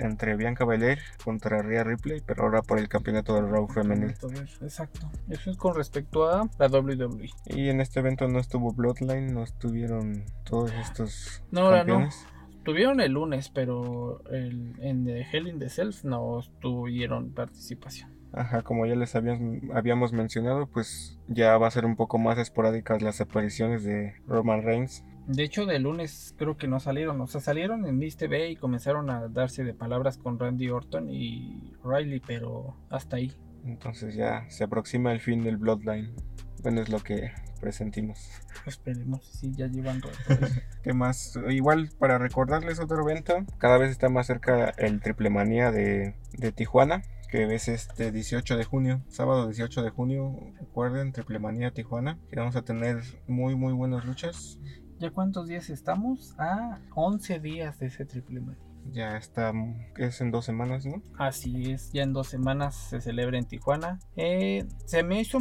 entre 0.00 0.36
Bianca 0.36 0.64
Belair 0.64 0.98
contra 1.24 1.62
Rhea 1.62 1.84
Ripley, 1.84 2.22
pero 2.26 2.44
ahora 2.44 2.62
por 2.62 2.78
el 2.78 2.88
campeonato 2.88 3.34
de 3.34 3.42
Raw 3.42 3.68
femenil. 3.68 4.14
Exacto. 4.62 5.10
Eso 5.28 5.50
es 5.50 5.56
con 5.56 5.74
respecto 5.74 6.28
a 6.28 6.48
la 6.58 6.66
WWE. 6.66 7.30
Y 7.46 7.68
en 7.68 7.80
este 7.80 8.00
evento 8.00 8.26
no 8.28 8.40
estuvo 8.40 8.72
Bloodline, 8.72 9.32
no 9.32 9.42
estuvieron 9.44 10.24
todos 10.44 10.72
estos 10.72 11.42
No, 11.50 11.62
ahora 11.62 11.84
no. 11.84 11.94
campeones. 11.94 12.26
Tuvieron 12.64 13.00
el 13.00 13.12
lunes, 13.12 13.48
pero 13.48 14.22
el, 14.30 14.74
en 14.80 15.04
The 15.04 15.22
Hell 15.32 15.48
in 15.48 15.58
the 15.58 15.70
Cells 15.70 16.04
no 16.04 16.40
tuvieron 16.60 17.30
participación. 17.32 18.17
Ajá, 18.32 18.62
como 18.62 18.86
ya 18.86 18.94
les 18.94 19.14
habíamos, 19.14 19.58
habíamos 19.74 20.12
mencionado, 20.12 20.66
pues 20.66 21.18
ya 21.28 21.56
va 21.58 21.68
a 21.68 21.70
ser 21.70 21.86
un 21.86 21.96
poco 21.96 22.18
más 22.18 22.38
esporádicas 22.38 23.02
las 23.02 23.20
apariciones 23.20 23.84
de 23.84 24.14
Roman 24.26 24.62
Reigns. 24.62 25.04
De 25.26 25.42
hecho, 25.44 25.66
de 25.66 25.78
lunes 25.78 26.34
creo 26.38 26.56
que 26.56 26.68
no 26.68 26.80
salieron. 26.80 27.20
O 27.20 27.26
sea, 27.26 27.40
salieron 27.40 27.86
en 27.86 27.98
Miss 27.98 28.16
TV 28.16 28.50
y 28.50 28.56
comenzaron 28.56 29.10
a 29.10 29.28
darse 29.28 29.62
de 29.62 29.74
palabras 29.74 30.16
con 30.16 30.38
Randy 30.38 30.70
Orton 30.70 31.10
y 31.10 31.74
Riley, 31.84 32.20
pero 32.26 32.76
hasta 32.88 33.16
ahí. 33.16 33.34
Entonces 33.64 34.14
ya 34.14 34.46
se 34.48 34.64
aproxima 34.64 35.12
el 35.12 35.20
fin 35.20 35.42
del 35.42 35.58
Bloodline. 35.58 36.14
Bueno, 36.62 36.80
es 36.80 36.88
lo 36.88 37.00
que 37.00 37.32
presentimos. 37.60 38.30
Esperemos 38.66 39.24
si 39.24 39.52
ya 39.52 39.66
llevan 39.66 40.00
rato. 40.00 40.16
¿Qué 40.82 40.92
más? 40.92 41.38
Igual 41.48 41.90
para 41.98 42.18
recordarles 42.18 42.80
otro 42.80 43.02
evento, 43.02 43.44
cada 43.58 43.78
vez 43.78 43.90
está 43.90 44.08
más 44.08 44.26
cerca 44.26 44.70
el 44.78 45.00
Triple 45.00 45.30
Manía 45.30 45.70
de, 45.70 46.14
de 46.38 46.52
Tijuana, 46.52 47.02
que 47.28 47.54
es 47.54 47.68
este 47.68 48.10
18 48.10 48.56
de 48.56 48.64
junio, 48.64 49.02
sábado 49.08 49.46
18 49.46 49.82
de 49.82 49.90
junio, 49.90 50.34
recuerden, 50.58 51.12
Triple 51.12 51.38
Manía 51.38 51.72
Tijuana, 51.72 52.18
que 52.30 52.36
vamos 52.36 52.56
a 52.56 52.62
tener 52.62 53.02
muy 53.26 53.54
muy 53.54 53.72
buenas 53.72 54.04
luchas. 54.04 54.58
¿Ya 54.98 55.10
cuántos 55.10 55.46
días 55.46 55.70
estamos? 55.70 56.34
A 56.38 56.80
11 56.94 57.38
días 57.40 57.78
de 57.78 57.86
ese 57.86 58.04
triple 58.04 58.40
man. 58.40 58.67
Ya 58.92 59.16
está, 59.16 59.52
es 59.96 60.20
en 60.20 60.30
dos 60.30 60.44
semanas, 60.44 60.86
¿no? 60.86 61.02
Así 61.18 61.72
es, 61.72 61.92
ya 61.92 62.02
en 62.02 62.12
dos 62.12 62.28
semanas 62.28 62.74
se 62.74 63.00
celebra 63.00 63.38
en 63.38 63.46
Tijuana. 63.46 63.98
Eh, 64.16 64.66
se 64.86 65.02
me 65.02 65.20
hizo 65.20 65.38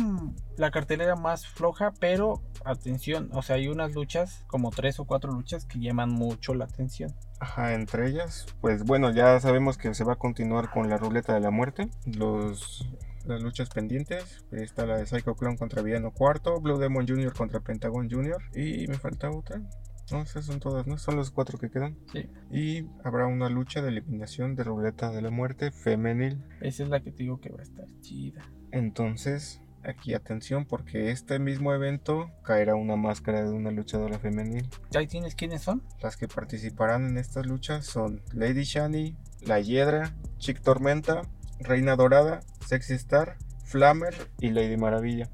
la 0.58 0.72
cartelera 0.72 1.16
más 1.16 1.48
floja, 1.48 1.94
pero 2.00 2.42
atención, 2.66 3.30
o 3.34 3.42
sea, 3.42 3.56
hay 3.56 3.68
unas 3.68 3.94
luchas, 3.94 4.44
como 4.48 4.72
tres 4.72 5.00
o 5.00 5.06
cuatro 5.06 5.32
luchas, 5.32 5.66
que 5.66 5.80
llaman 5.80 6.10
mucho 6.10 6.54
la 6.54 6.66
atención. 6.66 7.13
Ajá, 7.39 7.74
entre 7.74 8.08
ellas, 8.08 8.48
pues 8.62 8.84
bueno, 8.84 9.12
ya 9.12 9.39
sabemos 9.39 9.77
que 9.77 9.94
se 9.94 10.04
va 10.04 10.13
a 10.13 10.18
continuar 10.18 10.72
con 10.72 10.89
la 10.89 10.98
ruleta 10.98 11.34
de 11.34 11.39
la 11.39 11.51
muerte, 11.51 11.89
los 12.06 12.88
las 13.27 13.42
luchas 13.42 13.70
pendientes, 13.70 14.46
está 14.51 14.86
la 14.86 14.98
de 14.98 15.06
Psycho 15.06 15.36
Clown 15.36 15.58
contra 15.58 15.82
Villano 15.82 16.12
Cuarto, 16.12 16.62
Blue 16.62 16.77
Demon 16.77 17.06
Jr. 17.06 17.34
contra 17.34 17.60
Pentagon 17.60 18.10
Jr. 18.10 18.42
y 18.56 18.88
me 18.88 18.98
falta 18.98 19.30
otra. 19.30 19.62
No, 20.11 20.21
esas 20.21 20.45
son 20.45 20.59
todas, 20.59 20.87
¿no? 20.87 20.97
Son 20.97 21.15
los 21.15 21.31
cuatro 21.31 21.57
que 21.57 21.69
quedan. 21.69 21.97
Sí. 22.11 22.29
Y 22.51 22.87
habrá 23.03 23.27
una 23.27 23.49
lucha 23.49 23.81
de 23.81 23.89
eliminación 23.89 24.55
de 24.55 24.63
ruleta 24.63 25.11
de 25.11 25.21
la 25.21 25.31
muerte 25.31 25.71
femenil. 25.71 26.43
Esa 26.61 26.83
es 26.83 26.89
la 26.89 27.01
que 27.01 27.11
te 27.11 27.23
digo 27.23 27.39
que 27.39 27.49
va 27.49 27.59
a 27.59 27.63
estar 27.63 27.85
chida. 28.01 28.41
Entonces, 28.71 29.61
aquí 29.83 30.13
atención 30.13 30.65
porque 30.65 31.11
este 31.11 31.39
mismo 31.39 31.73
evento 31.73 32.31
caerá 32.43 32.75
una 32.75 32.95
máscara 32.95 33.43
de 33.43 33.51
una 33.51 33.71
luchadora 33.71 34.19
femenil. 34.19 34.69
¿Ya 34.91 35.05
tienes 35.05 35.35
quiénes 35.35 35.61
son? 35.61 35.83
Las 36.01 36.17
que 36.17 36.27
participarán 36.27 37.07
en 37.07 37.17
estas 37.17 37.45
luchas 37.45 37.85
son 37.85 38.21
Lady 38.33 38.63
Shani, 38.63 39.15
La 39.41 39.59
Hiedra, 39.59 40.15
Chick 40.37 40.61
Tormenta, 40.61 41.21
Reina 41.59 41.95
Dorada, 41.95 42.41
Sexy 42.65 42.93
Star, 42.93 43.37
Flammer 43.65 44.13
y 44.39 44.51
Lady 44.51 44.77
Maravilla. 44.77 45.29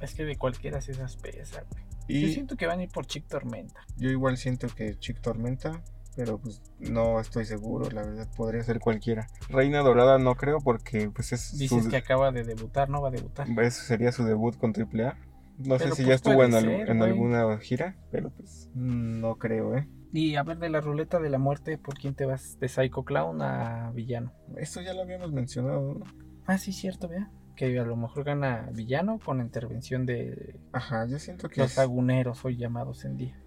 Es 0.00 0.14
que 0.14 0.24
de 0.24 0.36
cualquiera 0.36 0.80
se 0.80 0.92
esas 0.92 1.16
pesa, 1.16 1.64
güey. 1.70 1.83
Yo 2.08 2.28
siento 2.28 2.56
que 2.56 2.66
van 2.66 2.80
a 2.80 2.82
ir 2.84 2.90
por 2.90 3.06
Chick 3.06 3.26
Tormenta. 3.26 3.80
yo 3.96 4.10
igual 4.10 4.36
siento 4.36 4.68
que 4.68 4.98
Chick 4.98 5.20
Tormenta, 5.20 5.82
pero 6.16 6.38
pues 6.38 6.62
no 6.78 7.18
estoy 7.20 7.44
seguro, 7.44 7.90
la 7.90 8.02
verdad 8.02 8.28
podría 8.36 8.62
ser 8.62 8.78
cualquiera. 8.80 9.26
Reina 9.48 9.80
Dorada 9.80 10.18
no 10.18 10.34
creo 10.36 10.58
porque 10.60 11.10
pues 11.10 11.32
es 11.32 11.58
Dices 11.58 11.84
su- 11.84 11.90
que 11.90 11.96
acaba 11.96 12.30
de 12.30 12.44
debutar, 12.44 12.88
no 12.90 13.00
va 13.02 13.08
a 13.08 13.12
debutar. 13.12 13.48
ese 13.62 13.82
sería 13.82 14.12
su 14.12 14.24
debut 14.24 14.56
con 14.56 14.72
AAA. 14.72 15.16
No 15.58 15.78
Pero, 15.78 15.78
sé 15.78 15.84
si 15.84 15.88
pues, 16.02 16.06
ya 16.08 16.14
estuvo 16.14 16.44
en, 16.44 16.54
al- 16.54 16.64
ser, 16.64 16.90
en 16.90 17.02
alguna 17.02 17.58
gira, 17.58 17.96
pero 18.10 18.30
pues 18.30 18.68
no 18.74 19.36
creo, 19.36 19.76
¿eh? 19.76 19.88
Y 20.12 20.36
a 20.36 20.42
ver, 20.42 20.58
de 20.58 20.68
la 20.68 20.80
ruleta 20.80 21.18
de 21.20 21.30
la 21.30 21.38
muerte, 21.38 21.78
¿por 21.78 21.94
quién 21.94 22.14
te 22.14 22.24
vas? 22.26 22.56
¿De 22.60 22.68
Psycho 22.68 23.02
Clown 23.04 23.40
a 23.42 23.90
villano? 23.92 24.32
Esto 24.56 24.80
ya 24.80 24.94
lo 24.94 25.02
habíamos 25.02 25.32
mencionado, 25.32 25.94
¿no? 25.94 26.04
Ah, 26.46 26.58
sí, 26.58 26.72
cierto, 26.72 27.08
vea. 27.08 27.30
Que 27.56 27.78
a 27.78 27.84
lo 27.84 27.96
mejor 27.96 28.24
gana 28.24 28.68
villano 28.72 29.18
con 29.24 29.38
la 29.38 29.44
intervención 29.44 30.06
de 30.06 30.58
Ajá, 30.72 31.06
yo 31.06 31.18
siento 31.18 31.48
que, 31.48 31.60
los 31.60 31.72
es- 31.72 31.78
aguneros 31.78 32.44
hoy 32.44 32.56
llamados 32.56 33.04
en 33.04 33.16
día. 33.16 33.38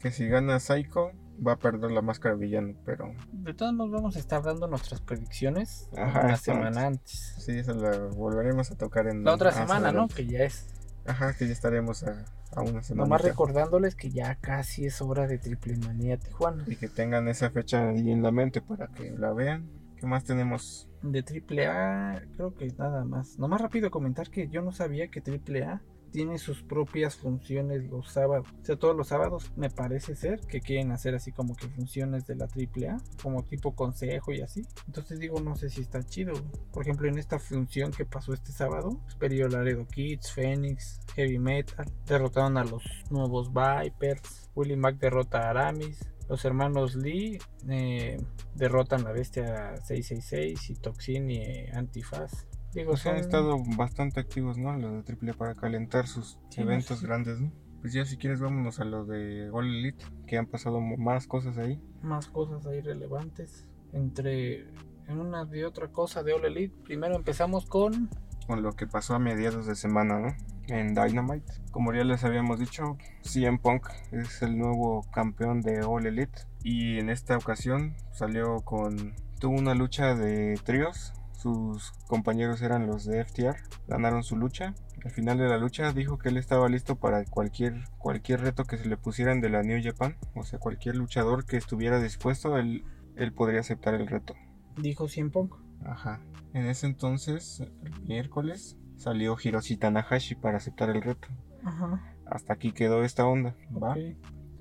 que 0.00 0.10
si 0.10 0.26
gana 0.26 0.58
Psycho 0.58 1.12
va 1.46 1.52
a 1.52 1.58
perder 1.58 1.90
la 1.92 2.02
máscara 2.02 2.34
villano, 2.34 2.74
pero 2.84 3.12
De 3.32 3.54
todos 3.54 3.72
modos, 3.72 3.92
vamos 3.92 4.16
a 4.16 4.18
estar 4.18 4.42
dando 4.42 4.66
nuestras 4.66 5.00
predicciones 5.00 5.88
Ajá, 5.96 6.22
una 6.24 6.36
semana 6.36 6.86
antes. 6.86 7.36
sí, 7.38 7.52
eso 7.52 7.74
la 7.74 7.96
volveremos 8.16 8.70
a 8.72 8.76
tocar 8.76 9.06
en 9.06 9.22
La 9.24 9.34
otra 9.34 9.52
semana, 9.52 9.92
¿no? 9.92 10.08
Que 10.08 10.26
ya 10.26 10.40
es. 10.44 10.66
Ajá, 11.06 11.32
que 11.36 11.46
ya 11.46 11.52
estaremos 11.52 12.02
a, 12.04 12.24
a 12.54 12.62
una 12.62 12.82
semana. 12.82 13.04
Nomás 13.04 13.22
recordándoles 13.22 13.94
que 13.96 14.10
ya 14.10 14.34
casi 14.36 14.86
es 14.86 15.00
hora 15.02 15.26
de 15.26 15.38
Triple 15.38 15.76
Manía 15.78 16.16
Tijuana. 16.16 16.64
Y 16.66 16.76
que 16.76 16.88
tengan 16.88 17.26
esa 17.28 17.50
fecha 17.50 17.88
ahí 17.88 18.10
en 18.10 18.22
la 18.22 18.30
mente 18.32 18.60
para 18.60 18.88
que 18.88 19.10
la 19.12 19.32
vean. 19.32 19.68
¿Qué 19.96 20.06
más 20.06 20.22
tenemos? 20.24 20.88
De 21.02 21.22
Triple 21.22 21.66
A, 21.66 22.22
creo 22.36 22.54
que 22.54 22.68
nada 22.78 23.04
más. 23.04 23.38
Nomás 23.38 23.60
rápido 23.60 23.90
comentar 23.90 24.30
que 24.30 24.48
yo 24.48 24.62
no 24.62 24.72
sabía 24.72 25.08
que 25.08 25.20
Triple 25.20 25.64
A 25.64 25.82
tiene 26.12 26.38
sus 26.38 26.62
propias 26.62 27.16
funciones 27.16 27.84
los 27.90 28.10
sábados. 28.10 28.46
O 28.60 28.64
sea, 28.64 28.76
todos 28.76 28.94
los 28.94 29.08
sábados 29.08 29.50
me 29.56 29.70
parece 29.70 30.14
ser 30.14 30.40
que 30.40 30.60
quieren 30.60 30.92
hacer 30.92 31.14
así 31.14 31.32
como 31.32 31.56
que 31.56 31.66
funciones 31.68 32.26
de 32.26 32.36
la 32.36 32.46
Triple 32.46 32.90
A, 32.90 32.98
como 33.22 33.42
tipo 33.42 33.74
consejo 33.74 34.32
y 34.32 34.42
así. 34.42 34.62
Entonces 34.86 35.18
digo, 35.18 35.40
no 35.40 35.56
sé 35.56 35.70
si 35.70 35.80
está 35.80 36.02
chido. 36.02 36.34
Por 36.70 36.82
ejemplo, 36.82 37.08
en 37.08 37.18
esta 37.18 37.38
función 37.38 37.90
que 37.90 38.04
pasó 38.04 38.34
este 38.34 38.52
sábado, 38.52 39.00
Superior 39.08 39.52
Laredo 39.52 39.86
Kids, 39.86 40.32
Phoenix, 40.32 41.00
Heavy 41.16 41.38
Metal, 41.38 41.90
derrotaron 42.06 42.58
a 42.58 42.64
los 42.64 42.84
nuevos 43.10 43.50
Vipers, 43.52 44.50
Willie 44.54 44.76
Mac 44.76 44.98
derrota 44.98 45.46
a 45.46 45.50
Aramis, 45.50 46.11
los 46.28 46.44
hermanos 46.44 46.94
Lee 46.94 47.38
eh, 47.68 48.16
derrotan 48.54 49.06
a 49.06 49.12
Bestia 49.12 49.76
666 49.76 50.70
y 50.70 50.74
Toxin 50.76 51.30
y 51.30 51.66
Antifaz. 51.72 52.46
Digo, 52.72 52.90
Pues 52.92 53.06
han 53.06 53.16
estado 53.16 53.58
bastante 53.76 54.20
activos, 54.20 54.56
¿no? 54.56 54.76
Los 54.76 55.04
de 55.04 55.12
AAA 55.12 55.34
para 55.36 55.54
calentar 55.54 56.06
sus 56.06 56.38
Sí, 56.48 56.60
no, 56.62 56.70
eventos 56.70 57.02
grandes, 57.02 57.40
¿no? 57.40 57.52
Pues 57.80 57.92
ya 57.92 58.04
si 58.04 58.16
quieres 58.16 58.40
vámonos 58.40 58.80
a 58.80 58.84
lo 58.84 59.04
de 59.04 59.50
All 59.50 59.66
Elite, 59.66 60.04
que 60.26 60.38
han 60.38 60.46
pasado 60.46 60.80
más 60.80 61.26
cosas 61.26 61.58
ahí. 61.58 61.80
más 62.00 62.28
cosas 62.28 62.64
ahí 62.66 62.80
relevantes. 62.80 63.66
Entre 63.92 64.60
en 65.08 65.18
una 65.18 65.44
de 65.44 65.66
otra 65.66 65.88
cosa 65.88 66.22
de 66.22 66.32
All 66.32 66.44
Elite. 66.44 66.74
Primero 66.84 67.16
empezamos 67.16 67.66
con 67.66 68.08
con 68.46 68.62
lo 68.62 68.72
que 68.72 68.86
pasó 68.86 69.14
a 69.14 69.18
mediados 69.18 69.66
de 69.66 69.74
semana, 69.76 70.18
¿no? 70.18 70.28
En 70.72 70.94
Dynamite. 70.94 71.52
Como 71.70 71.92
ya 71.92 72.02
les 72.02 72.24
habíamos 72.24 72.58
dicho, 72.58 72.96
CM 73.20 73.58
Punk 73.58 73.88
es 74.10 74.40
el 74.40 74.56
nuevo 74.56 75.02
campeón 75.12 75.60
de 75.60 75.82
All 75.84 76.06
Elite 76.06 76.46
y 76.64 76.98
en 76.98 77.10
esta 77.10 77.36
ocasión 77.36 77.94
salió 78.10 78.62
con 78.62 79.14
tuvo 79.38 79.58
una 79.58 79.74
lucha 79.74 80.14
de 80.14 80.58
tríos. 80.64 81.12
Sus 81.32 81.92
compañeros 82.06 82.62
eran 82.62 82.86
los 82.86 83.04
de 83.04 83.22
FTR, 83.22 83.56
ganaron 83.86 84.22
su 84.22 84.38
lucha. 84.38 84.74
Al 85.04 85.10
final 85.10 85.36
de 85.36 85.48
la 85.48 85.58
lucha 85.58 85.92
dijo 85.92 86.16
que 86.16 86.30
él 86.30 86.38
estaba 86.38 86.70
listo 86.70 86.96
para 86.96 87.22
cualquier 87.26 87.84
cualquier 87.98 88.40
reto 88.40 88.64
que 88.64 88.78
se 88.78 88.88
le 88.88 88.96
pusieran 88.96 89.42
de 89.42 89.50
la 89.50 89.62
New 89.62 89.78
Japan, 89.82 90.16
o 90.34 90.42
sea, 90.42 90.58
cualquier 90.58 90.96
luchador 90.96 91.44
que 91.44 91.58
estuviera 91.58 92.00
dispuesto, 92.00 92.56
él 92.56 92.82
él 93.16 93.34
podría 93.34 93.60
aceptar 93.60 93.92
el 93.92 94.06
reto. 94.06 94.34
dijo 94.78 95.06
CM 95.06 95.30
Punk. 95.30 95.54
Ajá. 95.84 96.22
En 96.54 96.64
ese 96.64 96.86
entonces, 96.86 97.60
el 97.60 98.00
miércoles, 98.02 98.78
salió 99.02 99.36
Hiroshi 99.42 99.76
Tanahashi 99.76 100.34
para 100.34 100.56
aceptar 100.56 100.90
el 100.90 101.02
reto. 101.02 101.28
Ajá. 101.64 102.02
Hasta 102.26 102.54
aquí 102.54 102.72
quedó 102.72 103.04
esta 103.04 103.26
onda, 103.26 103.54
¿va? 103.70 103.94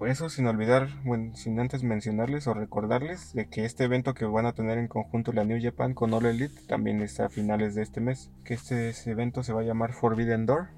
Por 0.02 0.10
eso, 0.10 0.30
sin 0.30 0.48
olvidar, 0.48 0.90
bueno, 1.06 1.36
sin 1.36 1.60
antes 1.60 1.84
mencionarles 1.84 2.48
o 2.48 2.56
recordarles 2.56 3.34
de 3.34 3.48
que 3.48 3.66
este 3.66 3.84
evento 3.84 4.16
que 4.16 4.26
van 4.26 4.48
a 4.48 4.54
tener 4.54 4.80
en 4.80 4.88
conjunto 4.88 5.32
la 5.32 5.44
New 5.44 5.60
Japan 5.62 5.94
con 5.94 6.12
All 6.16 6.26
Elite 6.26 6.60
también 6.68 7.04
está 7.04 7.26
a 7.26 7.30
finales 7.30 7.76
de 7.76 7.84
este 7.84 8.02
mes. 8.02 8.32
Que 8.44 8.56
este, 8.56 8.92
evento 9.06 9.44
se 9.44 9.54
va 9.54 9.62
a 9.62 9.64
llamar 9.64 9.94
Forbidden 9.94 10.48
Door. 10.48 10.70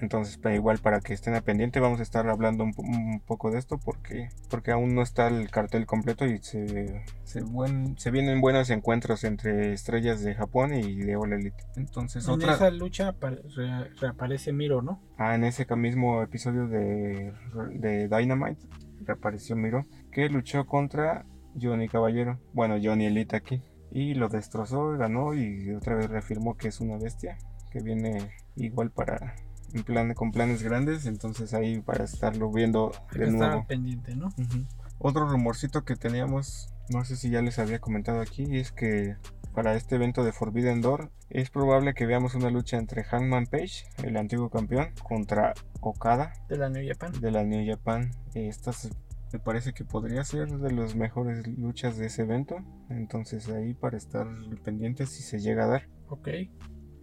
Entonces, 0.00 0.38
pero 0.38 0.54
igual 0.54 0.78
para 0.78 1.00
que 1.00 1.14
estén 1.14 1.34
a 1.34 1.40
pendiente, 1.40 1.80
vamos 1.80 2.00
a 2.00 2.02
estar 2.02 2.28
hablando 2.28 2.64
un, 2.64 2.72
po- 2.74 2.82
un 2.82 3.20
poco 3.20 3.50
de 3.50 3.58
esto 3.58 3.78
porque, 3.78 4.28
porque 4.50 4.70
aún 4.70 4.94
no 4.94 5.02
está 5.02 5.28
el 5.28 5.50
cartel 5.50 5.86
completo 5.86 6.26
y 6.26 6.38
se, 6.38 7.02
se, 7.24 7.42
buen- 7.42 7.98
se 7.98 8.10
vienen 8.10 8.40
buenos 8.40 8.68
encuentros 8.70 9.24
entre 9.24 9.72
estrellas 9.72 10.22
de 10.22 10.34
Japón 10.34 10.74
y 10.74 10.96
de 10.96 11.16
All 11.16 11.32
Elite. 11.32 11.64
Entonces, 11.76 12.24
En 12.26 12.30
otra. 12.34 12.54
esa 12.54 12.70
lucha 12.70 13.08
apare- 13.18 13.42
re- 13.56 13.90
reaparece 14.00 14.52
Miro, 14.52 14.82
¿no? 14.82 15.00
Ah, 15.16 15.34
en 15.34 15.44
ese 15.44 15.66
mismo 15.76 16.22
episodio 16.22 16.68
de, 16.68 17.32
de 17.72 18.08
Dynamite 18.08 18.66
reapareció 19.04 19.56
Miro, 19.56 19.84
que 20.10 20.28
luchó 20.28 20.66
contra 20.66 21.24
Johnny 21.60 21.88
Caballero. 21.88 22.38
Bueno, 22.52 22.76
Johnny 22.82 23.06
Elite 23.06 23.36
aquí. 23.36 23.62
Y 23.92 24.14
lo 24.14 24.28
destrozó, 24.28 24.90
ganó 24.98 25.32
y 25.32 25.70
otra 25.72 25.94
vez 25.94 26.10
reafirmó 26.10 26.56
que 26.56 26.68
es 26.68 26.80
una 26.80 26.98
bestia. 26.98 27.38
Que 27.70 27.80
viene 27.82 28.30
igual 28.56 28.90
para 28.90 29.34
en 29.74 29.82
plan, 29.84 30.14
con 30.14 30.30
planes 30.32 30.62
grandes. 30.62 31.06
Entonces 31.06 31.54
ahí 31.54 31.80
para 31.80 32.04
estarlo 32.04 32.50
viendo 32.50 32.92
Hay 33.10 33.18
de 33.18 33.24
que 33.24 33.24
estar 33.30 33.38
nuevo. 33.48 33.60
al 33.62 33.66
pendiente, 33.66 34.14
¿no? 34.16 34.26
Ujú. 34.28 34.64
Otro 34.98 35.28
rumorcito 35.28 35.84
que 35.84 35.94
teníamos, 35.96 36.72
no 36.90 37.04
sé 37.04 37.16
si 37.16 37.30
ya 37.30 37.42
les 37.42 37.58
había 37.58 37.78
comentado 37.80 38.20
aquí, 38.20 38.56
es 38.56 38.72
que 38.72 39.16
para 39.54 39.74
este 39.74 39.94
evento 39.96 40.24
de 40.24 40.32
Forbidden 40.32 40.80
Door 40.80 41.10
es 41.30 41.50
probable 41.50 41.94
que 41.94 42.06
veamos 42.06 42.34
una 42.34 42.50
lucha 42.50 42.76
entre 42.78 43.04
Hangman 43.04 43.46
Page, 43.46 43.86
el 44.02 44.16
antiguo 44.16 44.48
campeón, 44.50 44.90
contra 45.02 45.54
Okada 45.80 46.32
De 46.48 46.56
la 46.58 46.68
New 46.68 46.86
Japan. 46.86 47.12
de 47.20 47.30
la 47.30 47.42
New 47.44 47.66
Japan. 47.66 48.10
Esta 48.34 48.72
se- 48.72 48.90
me 49.32 49.38
parece 49.40 49.72
que 49.72 49.84
podría 49.84 50.22
ser 50.24 50.48
de 50.48 50.72
las 50.72 50.94
mejores 50.94 51.46
luchas 51.46 51.96
de 51.98 52.06
ese 52.06 52.22
evento, 52.22 52.56
entonces 52.88 53.48
ahí 53.48 53.74
para 53.74 53.96
estar 53.96 54.26
pendientes 54.64 55.10
si 55.10 55.22
se 55.22 55.40
llega 55.40 55.64
a 55.64 55.68
dar. 55.68 55.88
Ok. 56.08 56.28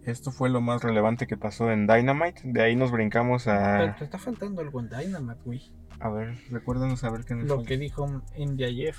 Esto 0.04 0.30
fue 0.30 0.50
lo 0.50 0.60
más 0.60 0.82
relevante 0.82 1.26
que 1.26 1.36
pasó 1.36 1.70
en 1.70 1.86
Dynamite, 1.86 2.42
de 2.44 2.62
ahí 2.62 2.76
nos 2.76 2.90
brincamos 2.90 3.44
Pero 3.44 3.58
a... 3.92 3.96
te 3.96 4.04
está 4.04 4.18
faltando 4.18 4.60
algo 4.60 4.80
en 4.80 4.88
Dynamite, 4.90 5.40
güey. 5.44 5.72
A 6.00 6.10
ver, 6.10 6.36
recuérdanos 6.50 7.04
a 7.04 7.10
ver 7.10 7.24
qué 7.24 7.34
nos 7.34 7.46
Lo 7.46 7.56
falta. 7.56 7.68
que 7.68 7.78
dijo 7.78 8.22
Jeff. 8.58 8.98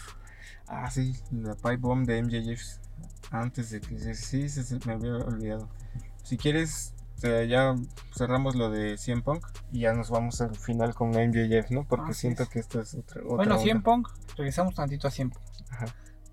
Ah, 0.68 0.90
sí, 0.90 1.14
la 1.32 1.54
pipe 1.56 1.78
bomb 1.78 2.06
de 2.08 2.24
MJF. 2.24 2.62
Antes 3.32 3.70
de 3.70 3.82
que 3.82 4.16
sí, 4.16 4.50
se, 4.50 4.64
se 4.64 4.80
me 4.86 4.94
había 4.94 5.16
olvidado. 5.18 5.70
Si 6.24 6.38
quieres, 6.38 6.96
eh, 7.24 7.48
ya 7.50 7.76
cerramos 8.16 8.56
lo 8.56 8.70
de 8.72 8.98
100 8.98 9.22
Punk 9.22 9.46
y 9.72 9.82
ya 9.82 9.94
nos 9.94 10.10
vamos 10.10 10.42
al 10.42 10.56
final 10.56 10.96
con 10.96 11.10
MJF, 11.10 11.70
¿no? 11.72 11.84
Porque 11.88 12.14
siento 12.14 12.44
es. 12.44 12.50
que 12.50 12.60
esto 12.60 12.82
es 12.82 12.96
otra. 12.96 13.22
otra 13.22 13.36
Bueno, 13.36 13.54
onda. 13.54 13.64
100 13.64 13.82
Punk. 13.84 14.10
Regresamos 14.38 14.76
tantito 14.76 15.08
a 15.08 15.12
100 15.12 15.30
Punk. 15.30 15.44
Ajá. 15.70 15.86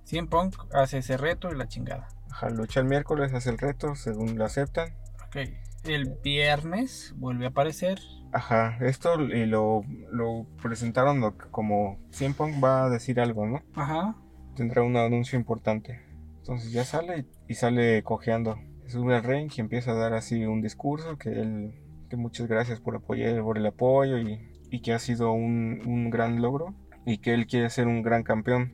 100 0.05 0.27
Punk 0.29 0.57
hace 0.73 0.99
ese 0.99 1.17
reto 1.17 1.51
y 1.51 1.57
la 1.57 1.69
chingada. 1.69 2.09
Ajá, 2.33 2.49
lucha 2.49 2.81
el 2.81 2.87
miércoles, 2.87 3.33
hace 3.35 3.51
el 3.51 3.59
reto, 3.59 3.95
según 3.95 4.39
lo 4.39 4.45
aceptan. 4.47 4.95
Ok. 5.27 5.37
El 5.85 6.17
viernes 6.25 7.13
vuelve 7.17 7.45
a 7.45 7.49
aparecer. 7.49 7.99
Ajá, 8.33 8.79
esto 8.81 9.21
y 9.21 9.45
lo, 9.45 9.83
lo 10.11 10.47
presentaron 10.63 11.21
lo- 11.21 11.37
como 11.51 11.99
100 12.11 12.33
Punk 12.35 12.63
va 12.65 12.85
a 12.85 12.89
decir 12.91 13.21
algo, 13.21 13.47
¿no? 13.47 13.63
Ajá. 13.75 14.17
Tendrá 14.57 14.83
un 14.83 14.97
anuncio 14.97 15.39
importante. 15.39 16.01
Entonces 16.39 16.73
ya 16.73 16.85
sale 16.85 17.19
y, 17.49 17.53
y 17.53 17.55
sale 17.55 18.03
cojeando. 18.03 18.59
Sube 18.87 19.15
al 19.15 19.23
ring 19.25 19.51
y 19.55 19.61
empieza 19.61 19.91
a 19.91 19.95
dar 19.95 20.15
así 20.15 20.45
un 20.47 20.63
discurso 20.63 21.17
que 21.19 21.29
él, 21.31 21.75
que 22.09 22.17
muchas 22.17 22.47
gracias 22.47 22.81
por 22.81 22.97
apoyar, 22.97 23.43
por 23.43 23.59
el 23.59 23.67
apoyo 23.67 24.19
y, 24.19 24.41
y 24.71 24.81
que 24.81 24.93
ha 24.95 24.99
sido 24.99 25.33
un, 25.33 25.83
un 25.85 26.09
gran 26.11 26.41
logro 26.41 26.75
y 27.05 27.19
que 27.19 27.35
él 27.35 27.47
quiere 27.47 27.69
ser 27.71 27.87
un 27.87 28.03
gran 28.03 28.23
campeón. 28.23 28.73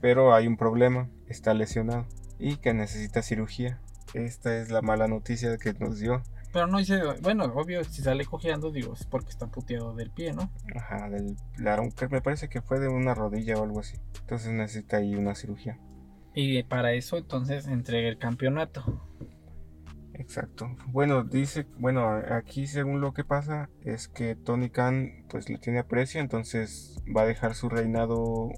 Pero 0.00 0.32
hay 0.34 0.46
un 0.46 0.56
problema, 0.56 1.08
está 1.26 1.52
lesionado 1.54 2.06
y 2.40 2.56
que 2.56 2.74
necesita 2.74 3.22
cirugía. 3.22 3.78
Esta 4.14 4.56
es 4.56 4.70
la 4.70 4.82
mala 4.82 5.06
noticia 5.06 5.56
que 5.58 5.72
nos 5.74 5.98
dio. 6.00 6.22
Pero 6.52 6.66
no 6.66 6.78
dice. 6.78 6.98
Bueno, 7.22 7.44
obvio, 7.44 7.84
si 7.84 8.02
sale 8.02 8.24
cojeando, 8.24 8.72
digo, 8.72 8.94
es 8.94 9.04
porque 9.04 9.28
está 9.30 9.46
puteado 9.46 9.94
del 9.94 10.10
pie, 10.10 10.32
¿no? 10.32 10.50
Ajá, 10.74 11.08
del, 11.08 11.36
la- 11.58 11.80
me 12.10 12.20
parece 12.20 12.48
que 12.48 12.60
fue 12.60 12.80
de 12.80 12.88
una 12.88 13.14
rodilla 13.14 13.56
o 13.56 13.62
algo 13.62 13.78
así. 13.80 13.96
Entonces 14.22 14.50
necesita 14.52 14.96
ahí 14.96 15.14
una 15.14 15.36
cirugía. 15.36 15.78
Y 16.34 16.62
para 16.64 16.92
eso, 16.92 17.18
entonces, 17.18 17.68
entrega 17.68 18.08
el 18.08 18.18
campeonato. 18.18 19.00
Exacto. 20.14 20.76
Bueno, 20.88 21.24
dice, 21.24 21.66
bueno, 21.78 22.08
aquí 22.30 22.66
según 22.66 23.00
lo 23.00 23.14
que 23.14 23.24
pasa 23.24 23.70
es 23.82 24.08
que 24.08 24.34
Tony 24.36 24.68
Khan 24.70 25.24
pues 25.30 25.48
le 25.48 25.56
tiene 25.58 25.78
aprecio, 25.78 26.20
entonces 26.20 27.02
va 27.16 27.22
a 27.22 27.26
dejar 27.26 27.54
su 27.54 27.68
reinado 27.70 28.50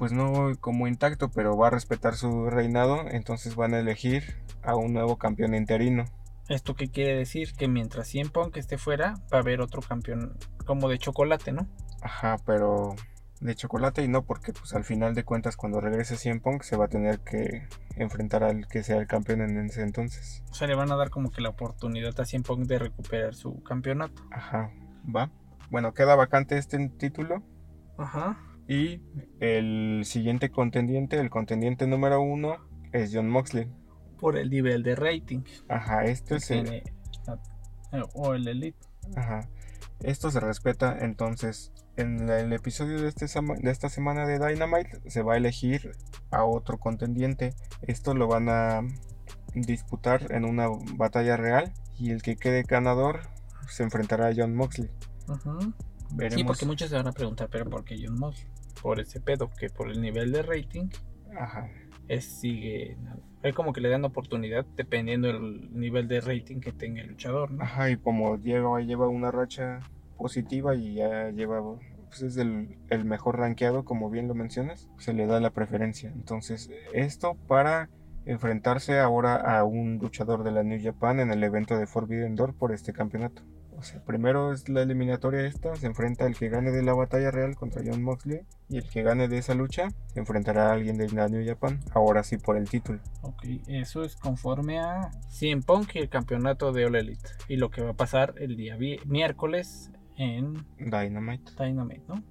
pues 0.00 0.12
no 0.12 0.52
como 0.60 0.88
intacto, 0.88 1.30
pero 1.30 1.58
va 1.58 1.66
a 1.66 1.70
respetar 1.70 2.14
su 2.14 2.48
reinado, 2.48 3.04
entonces 3.10 3.54
van 3.54 3.74
a 3.74 3.80
elegir 3.80 4.34
a 4.62 4.74
un 4.74 4.94
nuevo 4.94 5.18
campeón 5.18 5.54
interino. 5.54 6.06
¿Esto 6.48 6.74
qué 6.74 6.88
quiere 6.88 7.14
decir? 7.14 7.52
Que 7.52 7.68
mientras 7.68 8.08
100 8.08 8.30
Punk 8.30 8.56
esté 8.56 8.78
fuera, 8.78 9.16
va 9.30 9.36
a 9.36 9.40
haber 9.42 9.60
otro 9.60 9.82
campeón 9.82 10.38
como 10.64 10.88
de 10.88 10.96
chocolate, 10.96 11.52
¿no? 11.52 11.68
Ajá, 12.00 12.38
pero 12.46 12.96
de 13.42 13.54
chocolate 13.54 14.02
y 14.02 14.08
no 14.08 14.22
porque 14.22 14.54
pues 14.54 14.72
al 14.72 14.84
final 14.84 15.14
de 15.14 15.22
cuentas 15.22 15.58
cuando 15.58 15.82
regrese 15.82 16.16
100 16.16 16.40
Punk 16.40 16.62
se 16.62 16.78
va 16.78 16.86
a 16.86 16.88
tener 16.88 17.20
que 17.20 17.68
enfrentar 17.96 18.42
al 18.42 18.68
que 18.68 18.82
sea 18.82 18.96
el 18.96 19.06
campeón 19.06 19.42
en 19.42 19.66
ese 19.66 19.82
entonces. 19.82 20.42
O 20.50 20.54
sea, 20.54 20.66
le 20.66 20.76
van 20.76 20.90
a 20.90 20.96
dar 20.96 21.10
como 21.10 21.30
que 21.30 21.42
la 21.42 21.50
oportunidad 21.50 22.18
a 22.18 22.24
100 22.24 22.42
Punk 22.44 22.66
de 22.66 22.78
recuperar 22.78 23.34
su 23.34 23.62
campeonato. 23.62 24.22
Ajá, 24.30 24.70
va. 25.14 25.30
Bueno, 25.70 25.92
queda 25.92 26.14
vacante 26.14 26.56
este 26.56 26.88
título 26.88 27.42
Ajá. 27.98 28.38
Y 28.70 29.02
el 29.40 30.02
siguiente 30.04 30.50
contendiente, 30.50 31.18
el 31.18 31.28
contendiente 31.28 31.88
número 31.88 32.20
uno, 32.22 32.56
es 32.92 33.10
John 33.12 33.28
Moxley. 33.28 33.66
Por 34.20 34.38
el 34.38 34.48
nivel 34.48 34.84
de 34.84 34.94
rating 34.94 35.40
Ajá, 35.68 36.04
este 36.04 36.38
se, 36.38 36.62
tiene. 36.62 36.76
eh, 37.92 38.02
O 38.14 38.34
el 38.34 38.46
Elite. 38.46 38.78
ajá. 39.16 39.48
Esto 40.04 40.30
se 40.30 40.38
respeta. 40.38 40.96
Entonces, 41.00 41.72
en 41.96 42.28
el 42.28 42.52
episodio 42.52 43.00
de, 43.02 43.08
este 43.08 43.26
de 43.26 43.70
esta 43.72 43.88
semana 43.88 44.24
de 44.24 44.38
Dynamite 44.38 45.00
se 45.10 45.22
va 45.22 45.34
a 45.34 45.36
elegir 45.36 45.90
a 46.30 46.44
otro 46.44 46.78
contendiente. 46.78 47.54
Esto 47.82 48.14
lo 48.14 48.28
van 48.28 48.48
a 48.50 48.82
disputar 49.52 50.30
en 50.30 50.44
una 50.44 50.68
batalla 50.94 51.36
real. 51.36 51.72
Y 51.98 52.12
el 52.12 52.22
que 52.22 52.36
quede 52.36 52.62
ganador 52.62 53.22
se 53.68 53.82
enfrentará 53.82 54.28
a 54.28 54.32
John 54.34 54.54
Moxley. 54.54 54.90
Ujú. 55.28 55.74
Veremos. 56.12 56.34
Sí, 56.40 56.44
porque 56.44 56.66
muchos 56.66 56.88
se 56.88 56.96
van 56.96 57.08
a 57.08 57.12
preguntar, 57.12 57.48
pero 57.50 57.68
¿por 57.68 57.84
qué 57.84 57.96
John 58.00 58.18
Moxley? 58.18 58.48
Por 58.82 59.00
ese 59.00 59.20
pedo, 59.20 59.50
que 59.58 59.68
por 59.68 59.90
el 59.90 60.00
nivel 60.00 60.32
de 60.32 60.42
rating 60.42 60.88
Ajá. 61.38 61.68
es 62.08 62.24
sigue. 62.24 62.96
Es 63.42 63.54
como 63.54 63.72
que 63.72 63.80
le 63.80 63.88
dan 63.88 64.04
oportunidad 64.04 64.66
dependiendo 64.76 65.28
del 65.28 65.72
nivel 65.72 66.08
de 66.08 66.20
rating 66.20 66.60
que 66.60 66.72
tenga 66.72 67.00
el 67.00 67.08
luchador, 67.08 67.50
¿no? 67.50 67.62
Ajá, 67.62 67.90
y 67.90 67.96
como 67.96 68.36
lleva, 68.36 68.80
lleva 68.80 69.08
una 69.08 69.30
racha 69.30 69.80
positiva 70.18 70.74
y 70.74 70.94
ya 70.94 71.30
lleva, 71.30 71.62
pues 72.08 72.22
es 72.22 72.36
el, 72.36 72.76
el 72.90 73.04
mejor 73.04 73.38
rankeado, 73.38 73.84
como 73.84 74.10
bien 74.10 74.28
lo 74.28 74.34
mencionas, 74.34 74.90
se 74.98 75.14
le 75.14 75.26
da 75.26 75.40
la 75.40 75.50
preferencia. 75.50 76.10
Entonces, 76.10 76.70
esto 76.92 77.36
para 77.48 77.88
enfrentarse 78.26 78.98
ahora 78.98 79.36
a 79.36 79.64
un 79.64 79.98
luchador 79.98 80.44
de 80.44 80.52
la 80.52 80.62
New 80.62 80.78
Japan 80.82 81.20
en 81.20 81.32
el 81.32 81.42
evento 81.42 81.78
de 81.78 81.86
Forbidden 81.86 82.36
Door 82.36 82.54
por 82.54 82.72
este 82.72 82.92
campeonato. 82.92 83.42
O 83.80 83.82
sea, 83.82 84.04
primero 84.04 84.52
es 84.52 84.68
la 84.68 84.82
eliminatoria 84.82 85.46
esta, 85.46 85.74
se 85.74 85.86
enfrenta 85.86 86.26
el 86.26 86.36
que 86.36 86.50
gane 86.50 86.70
de 86.70 86.82
la 86.82 86.92
batalla 86.92 87.30
real 87.30 87.56
contra 87.56 87.82
John 87.82 88.02
Moxley 88.02 88.42
y 88.68 88.76
el 88.76 88.86
que 88.86 89.02
gane 89.02 89.26
de 89.26 89.38
esa 89.38 89.54
lucha 89.54 89.88
se 90.08 90.20
enfrentará 90.20 90.68
a 90.68 90.74
alguien 90.74 90.98
de 90.98 91.08
New 91.08 91.46
Japan, 91.46 91.80
ahora 91.94 92.22
sí 92.22 92.36
por 92.36 92.58
el 92.58 92.68
título. 92.68 93.00
Ok, 93.22 93.42
eso 93.68 94.04
es 94.04 94.16
conforme 94.16 94.80
a 94.80 95.10
100 95.30 95.62
Punk 95.62 95.94
y 95.94 96.00
el 96.00 96.10
campeonato 96.10 96.72
de 96.72 96.84
All 96.84 96.94
Elite. 96.94 97.30
Y 97.48 97.56
lo 97.56 97.70
que 97.70 97.80
va 97.80 97.92
a 97.92 97.96
pasar 97.96 98.34
el 98.36 98.54
día 98.54 98.76
miércoles 99.06 99.90
en 100.18 100.66
Dynamite. 100.78 101.52
Dynamite, 101.58 102.02
¿no? 102.06 102.22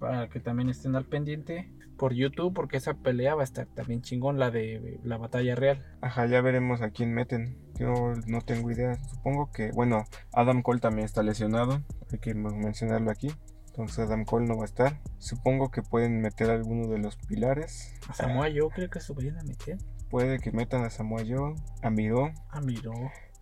Para 0.00 0.28
que 0.28 0.40
también 0.40 0.70
estén 0.70 0.96
al 0.96 1.04
pendiente 1.04 1.70
por 1.96 2.14
YouTube, 2.14 2.54
porque 2.54 2.76
esa 2.76 2.94
pelea 2.94 3.34
va 3.34 3.42
a 3.42 3.44
estar 3.44 3.66
también 3.66 4.02
chingón, 4.02 4.38
la 4.38 4.50
de 4.50 5.00
la 5.02 5.16
batalla 5.16 5.54
real. 5.54 5.84
Ajá, 6.00 6.26
ya 6.26 6.40
veremos 6.40 6.82
a 6.82 6.90
quién 6.90 7.12
meten. 7.12 7.58
Yo 7.78 8.12
no 8.26 8.40
tengo 8.40 8.70
idea. 8.70 8.94
Supongo 9.04 9.50
que, 9.52 9.70
bueno, 9.72 10.04
Adam 10.32 10.62
Cole 10.62 10.80
también 10.80 11.04
está 11.04 11.22
lesionado. 11.22 11.82
Hay 12.12 12.18
que 12.18 12.34
mencionarlo 12.34 13.10
aquí. 13.10 13.30
Entonces 13.66 13.98
Adam 13.98 14.24
Cole 14.24 14.46
no 14.46 14.56
va 14.56 14.62
a 14.62 14.66
estar. 14.66 15.00
Supongo 15.18 15.70
que 15.70 15.82
pueden 15.82 16.20
meter 16.20 16.50
a 16.50 16.54
alguno 16.54 16.86
de 16.86 16.98
los 16.98 17.16
pilares. 17.16 17.94
A 18.08 18.14
Samoa 18.14 18.48
yo 18.48 18.68
creo 18.68 18.88
que 18.88 19.00
se 19.00 19.12
vayan 19.12 19.38
a 19.38 19.42
meter. 19.42 19.78
Puede 20.10 20.38
que 20.38 20.52
metan 20.52 20.84
a 20.84 20.90
Samoa 20.90 21.22
Joe, 21.26 21.54
a 21.82 21.90
Miro. 21.90 22.30
Ah, 22.50 22.60
miró. 22.60 22.92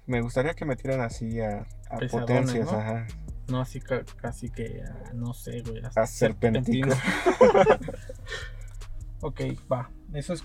Me 0.07 0.23
gustaría 0.23 0.55
que 0.55 0.65
metieran 0.65 1.01
así 1.01 1.39
a, 1.41 1.67
a 1.91 1.99
potencias, 2.11 2.73
¿no? 2.73 2.79
ajá. 2.79 3.07
No, 3.53 3.61
así 3.61 3.81
ca- 3.81 4.03
casi 4.17 4.51
que, 4.51 4.83
ah, 4.83 5.13
no 5.15 5.35
sé, 5.35 5.61
güey. 5.61 5.83
A 5.95 6.07
Serpentico. 6.07 6.89
ok, 9.21 9.41
va. 9.71 9.91
Eso 10.15 10.33
es 10.33 10.45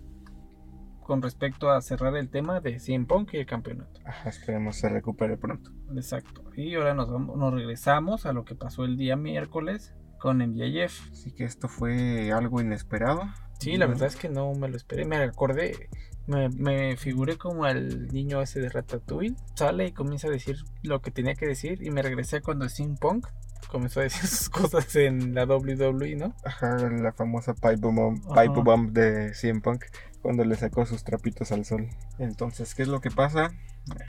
con 1.01 1.21
respecto 1.21 1.71
a 1.71 1.81
cerrar 1.81 2.15
el 2.17 2.29
tema 2.29 2.59
de 2.59 2.79
100 2.79 3.05
Punk 3.05 3.33
y 3.33 3.37
el 3.37 3.45
campeonato. 3.45 3.99
Ajá, 4.05 4.29
esperemos 4.29 4.75
se 4.75 4.89
recupere 4.89 5.37
pronto. 5.37 5.71
Exacto. 5.95 6.43
Y 6.55 6.75
ahora 6.75 6.93
nos, 6.93 7.09
vamos, 7.09 7.37
nos 7.37 7.53
regresamos 7.53 8.25
a 8.25 8.33
lo 8.33 8.43
que 8.43 8.55
pasó 8.55 8.83
el 8.83 8.97
día 8.97 9.15
miércoles 9.15 9.93
con 10.19 10.39
MJF. 10.39 11.11
Así 11.11 11.31
que 11.31 11.45
esto 11.45 11.69
fue 11.69 12.31
algo 12.33 12.59
inesperado. 12.59 13.21
Sí, 13.59 13.77
la 13.77 13.87
verdad 13.87 14.07
es 14.07 14.17
que 14.17 14.27
no 14.27 14.53
me 14.53 14.67
lo 14.67 14.75
esperé. 14.75 15.05
Me 15.05 15.17
acordé 15.17 15.89
Me, 16.27 16.49
me 16.49 16.97
figuré 16.97 17.37
como 17.37 17.63
al 17.63 18.07
niño 18.09 18.41
ese 18.41 18.59
de 18.59 18.69
Ratatouille. 18.69 19.35
Sale 19.55 19.87
y 19.87 19.91
comienza 19.93 20.27
a 20.27 20.31
decir 20.31 20.57
lo 20.83 21.01
que 21.01 21.11
tenía 21.11 21.35
que 21.35 21.47
decir. 21.47 21.81
Y 21.81 21.89
me 21.89 22.01
regresé 22.01 22.41
cuando 22.41 22.67
Steam 22.67 22.97
Punk 22.97 23.27
comenzó 23.67 23.99
a 23.99 24.03
decir 24.03 24.27
sus 24.27 24.49
cosas 24.49 24.95
en 24.95 25.33
la 25.33 25.45
WWE, 25.45 26.15
¿no? 26.15 26.33
Ajá, 26.43 26.77
la 26.89 27.13
famosa 27.13 27.53
pipe 27.53 27.75
bomb, 27.75 28.19
pipe 28.27 28.61
bomb 28.61 28.91
de 28.91 29.33
CM 29.33 29.61
Punk 29.61 29.85
cuando 30.21 30.43
le 30.43 30.55
sacó 30.55 30.85
sus 30.85 31.03
trapitos 31.03 31.51
al 31.51 31.65
sol. 31.65 31.87
Entonces, 32.19 32.75
¿qué 32.75 32.83
es 32.83 32.87
lo 32.87 32.99
que 32.99 33.11
pasa? 33.11 33.51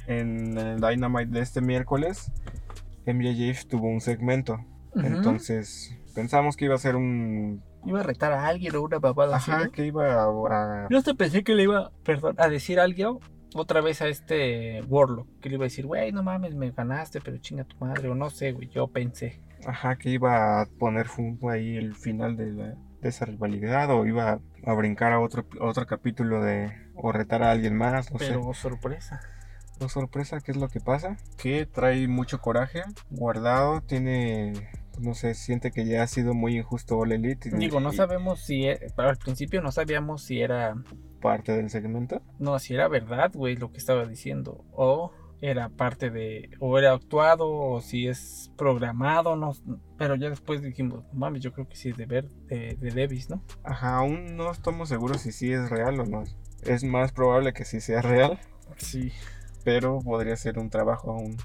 En 0.06 0.58
el 0.58 0.80
Dynamite 0.80 1.30
de 1.30 1.40
este 1.40 1.60
miércoles, 1.60 2.32
MJF 3.06 3.66
tuvo 3.66 3.88
un 3.88 4.00
segmento. 4.00 4.58
Entonces, 4.96 5.96
pensamos 6.14 6.56
que 6.56 6.64
iba 6.64 6.74
a 6.74 6.78
ser 6.78 6.96
un... 6.96 7.62
Iba 7.86 8.00
a 8.00 8.02
retar 8.02 8.32
a 8.32 8.46
alguien 8.46 8.74
o 8.76 8.82
una 8.82 8.98
babada 8.98 9.36
así, 9.36 9.50
Ajá, 9.50 9.64
¿no? 9.64 9.70
que 9.72 9.86
iba 9.86 10.12
a... 10.14 10.24
a- 10.26 10.88
Yo 10.90 10.98
hasta 10.98 11.14
pensé 11.14 11.42
que 11.44 11.54
le 11.54 11.62
iba, 11.64 11.90
perdón, 12.04 12.34
a 12.38 12.48
decir 12.48 12.80
algo 12.80 13.20
otra 13.54 13.80
vez 13.80 14.02
a 14.02 14.08
este 14.08 14.82
Warlock. 14.88 15.26
Que 15.40 15.48
le 15.48 15.54
iba 15.54 15.64
a 15.64 15.66
decir, 15.70 15.86
güey, 15.86 16.12
no 16.12 16.22
mames, 16.22 16.54
me 16.54 16.70
ganaste, 16.70 17.20
pero 17.20 17.38
chinga 17.38 17.64
tu 17.64 17.76
madre. 17.78 18.08
O 18.08 18.14
no 18.14 18.30
sé, 18.30 18.52
güey, 18.52 18.68
yo 18.68 18.88
pensé. 18.88 19.40
Ajá, 19.66 19.96
que 19.96 20.10
iba 20.10 20.60
a 20.60 20.66
poner 20.78 21.06
ahí 21.50 21.76
el 21.76 21.94
final 21.94 22.36
de, 22.36 22.52
la- 22.52 22.74
de 23.00 23.08
esa 23.08 23.24
rivalidad 23.24 23.90
o 23.90 24.04
iba 24.06 24.40
a 24.66 24.72
brincar 24.74 25.12
a 25.12 25.20
otro, 25.20 25.46
otro 25.60 25.86
capítulo 25.86 26.42
de... 26.42 26.72
o 26.94 27.12
retar 27.12 27.42
a 27.42 27.50
alguien 27.52 27.76
más, 27.76 28.12
no 28.12 28.18
sé. 28.18 28.26
Pero 28.28 28.52
sorpresa. 28.54 29.20
Sorpresa, 29.88 30.40
¿qué 30.40 30.50
es 30.50 30.56
lo 30.56 30.68
que 30.68 30.80
pasa? 30.80 31.16
Que 31.36 31.64
trae 31.64 32.08
mucho 32.08 32.40
coraje 32.40 32.82
guardado, 33.10 33.80
tiene, 33.80 34.52
no 35.00 35.14
sé, 35.14 35.34
siente 35.34 35.70
que 35.70 35.84
ya 35.86 36.02
ha 36.02 36.06
sido 36.06 36.34
muy 36.34 36.56
injusto 36.58 36.98
All 36.98 37.12
Elite. 37.12 37.48
y- 37.48 37.52
Digo, 37.58 37.80
no 37.80 37.92
y 37.92 37.96
sabemos 37.96 38.40
si, 38.40 38.66
e- 38.66 38.78
pero 38.96 39.08
al 39.10 39.16
principio 39.16 39.60
no 39.62 39.70
sabíamos 39.72 40.22
si 40.24 40.40
era, 40.40 40.74
Parte 41.20 41.52
del 41.52 41.70
segmento. 41.70 42.22
no, 42.38 42.58
si 42.58 42.74
era 42.74 42.88
verdad, 42.88 43.30
güey, 43.34 43.56
lo 43.56 43.70
que 43.72 43.78
estaba 43.78 44.04
diciendo. 44.06 44.64
O 44.72 45.12
era 45.40 45.68
parte 45.68 46.10
de, 46.10 46.50
o 46.58 46.78
era 46.78 46.92
actuado, 46.92 47.48
o 47.48 47.80
si 47.80 48.08
es 48.08 48.50
programado, 48.58 49.36
no, 49.36 49.52
pero 49.96 50.16
ya 50.16 50.30
después 50.30 50.62
dijimos, 50.62 51.04
mames, 51.12 51.42
yo 51.42 51.52
creo 51.52 51.68
que 51.68 51.76
sí 51.76 51.90
es 51.90 51.96
de 51.96 52.06
ver, 52.06 52.28
de, 52.48 52.76
de 52.80 52.90
Davis, 52.90 53.30
¿no? 53.30 53.42
Ajá, 53.62 53.98
aún 53.98 54.36
no 54.36 54.50
estamos 54.50 54.88
seguros 54.88 55.20
si 55.20 55.30
sí 55.32 55.52
es 55.52 55.70
real 55.70 56.00
o 56.00 56.04
no. 56.06 56.24
Es 56.64 56.82
más 56.82 57.12
probable 57.12 57.52
que 57.52 57.64
sí 57.64 57.80
sea 57.80 58.02
real, 58.02 58.40
Sí. 58.78 59.12
pero 59.64 60.00
podría 60.00 60.34
ser 60.36 60.58
un 60.58 60.70
trabajo, 60.70 61.12
un, 61.12 61.36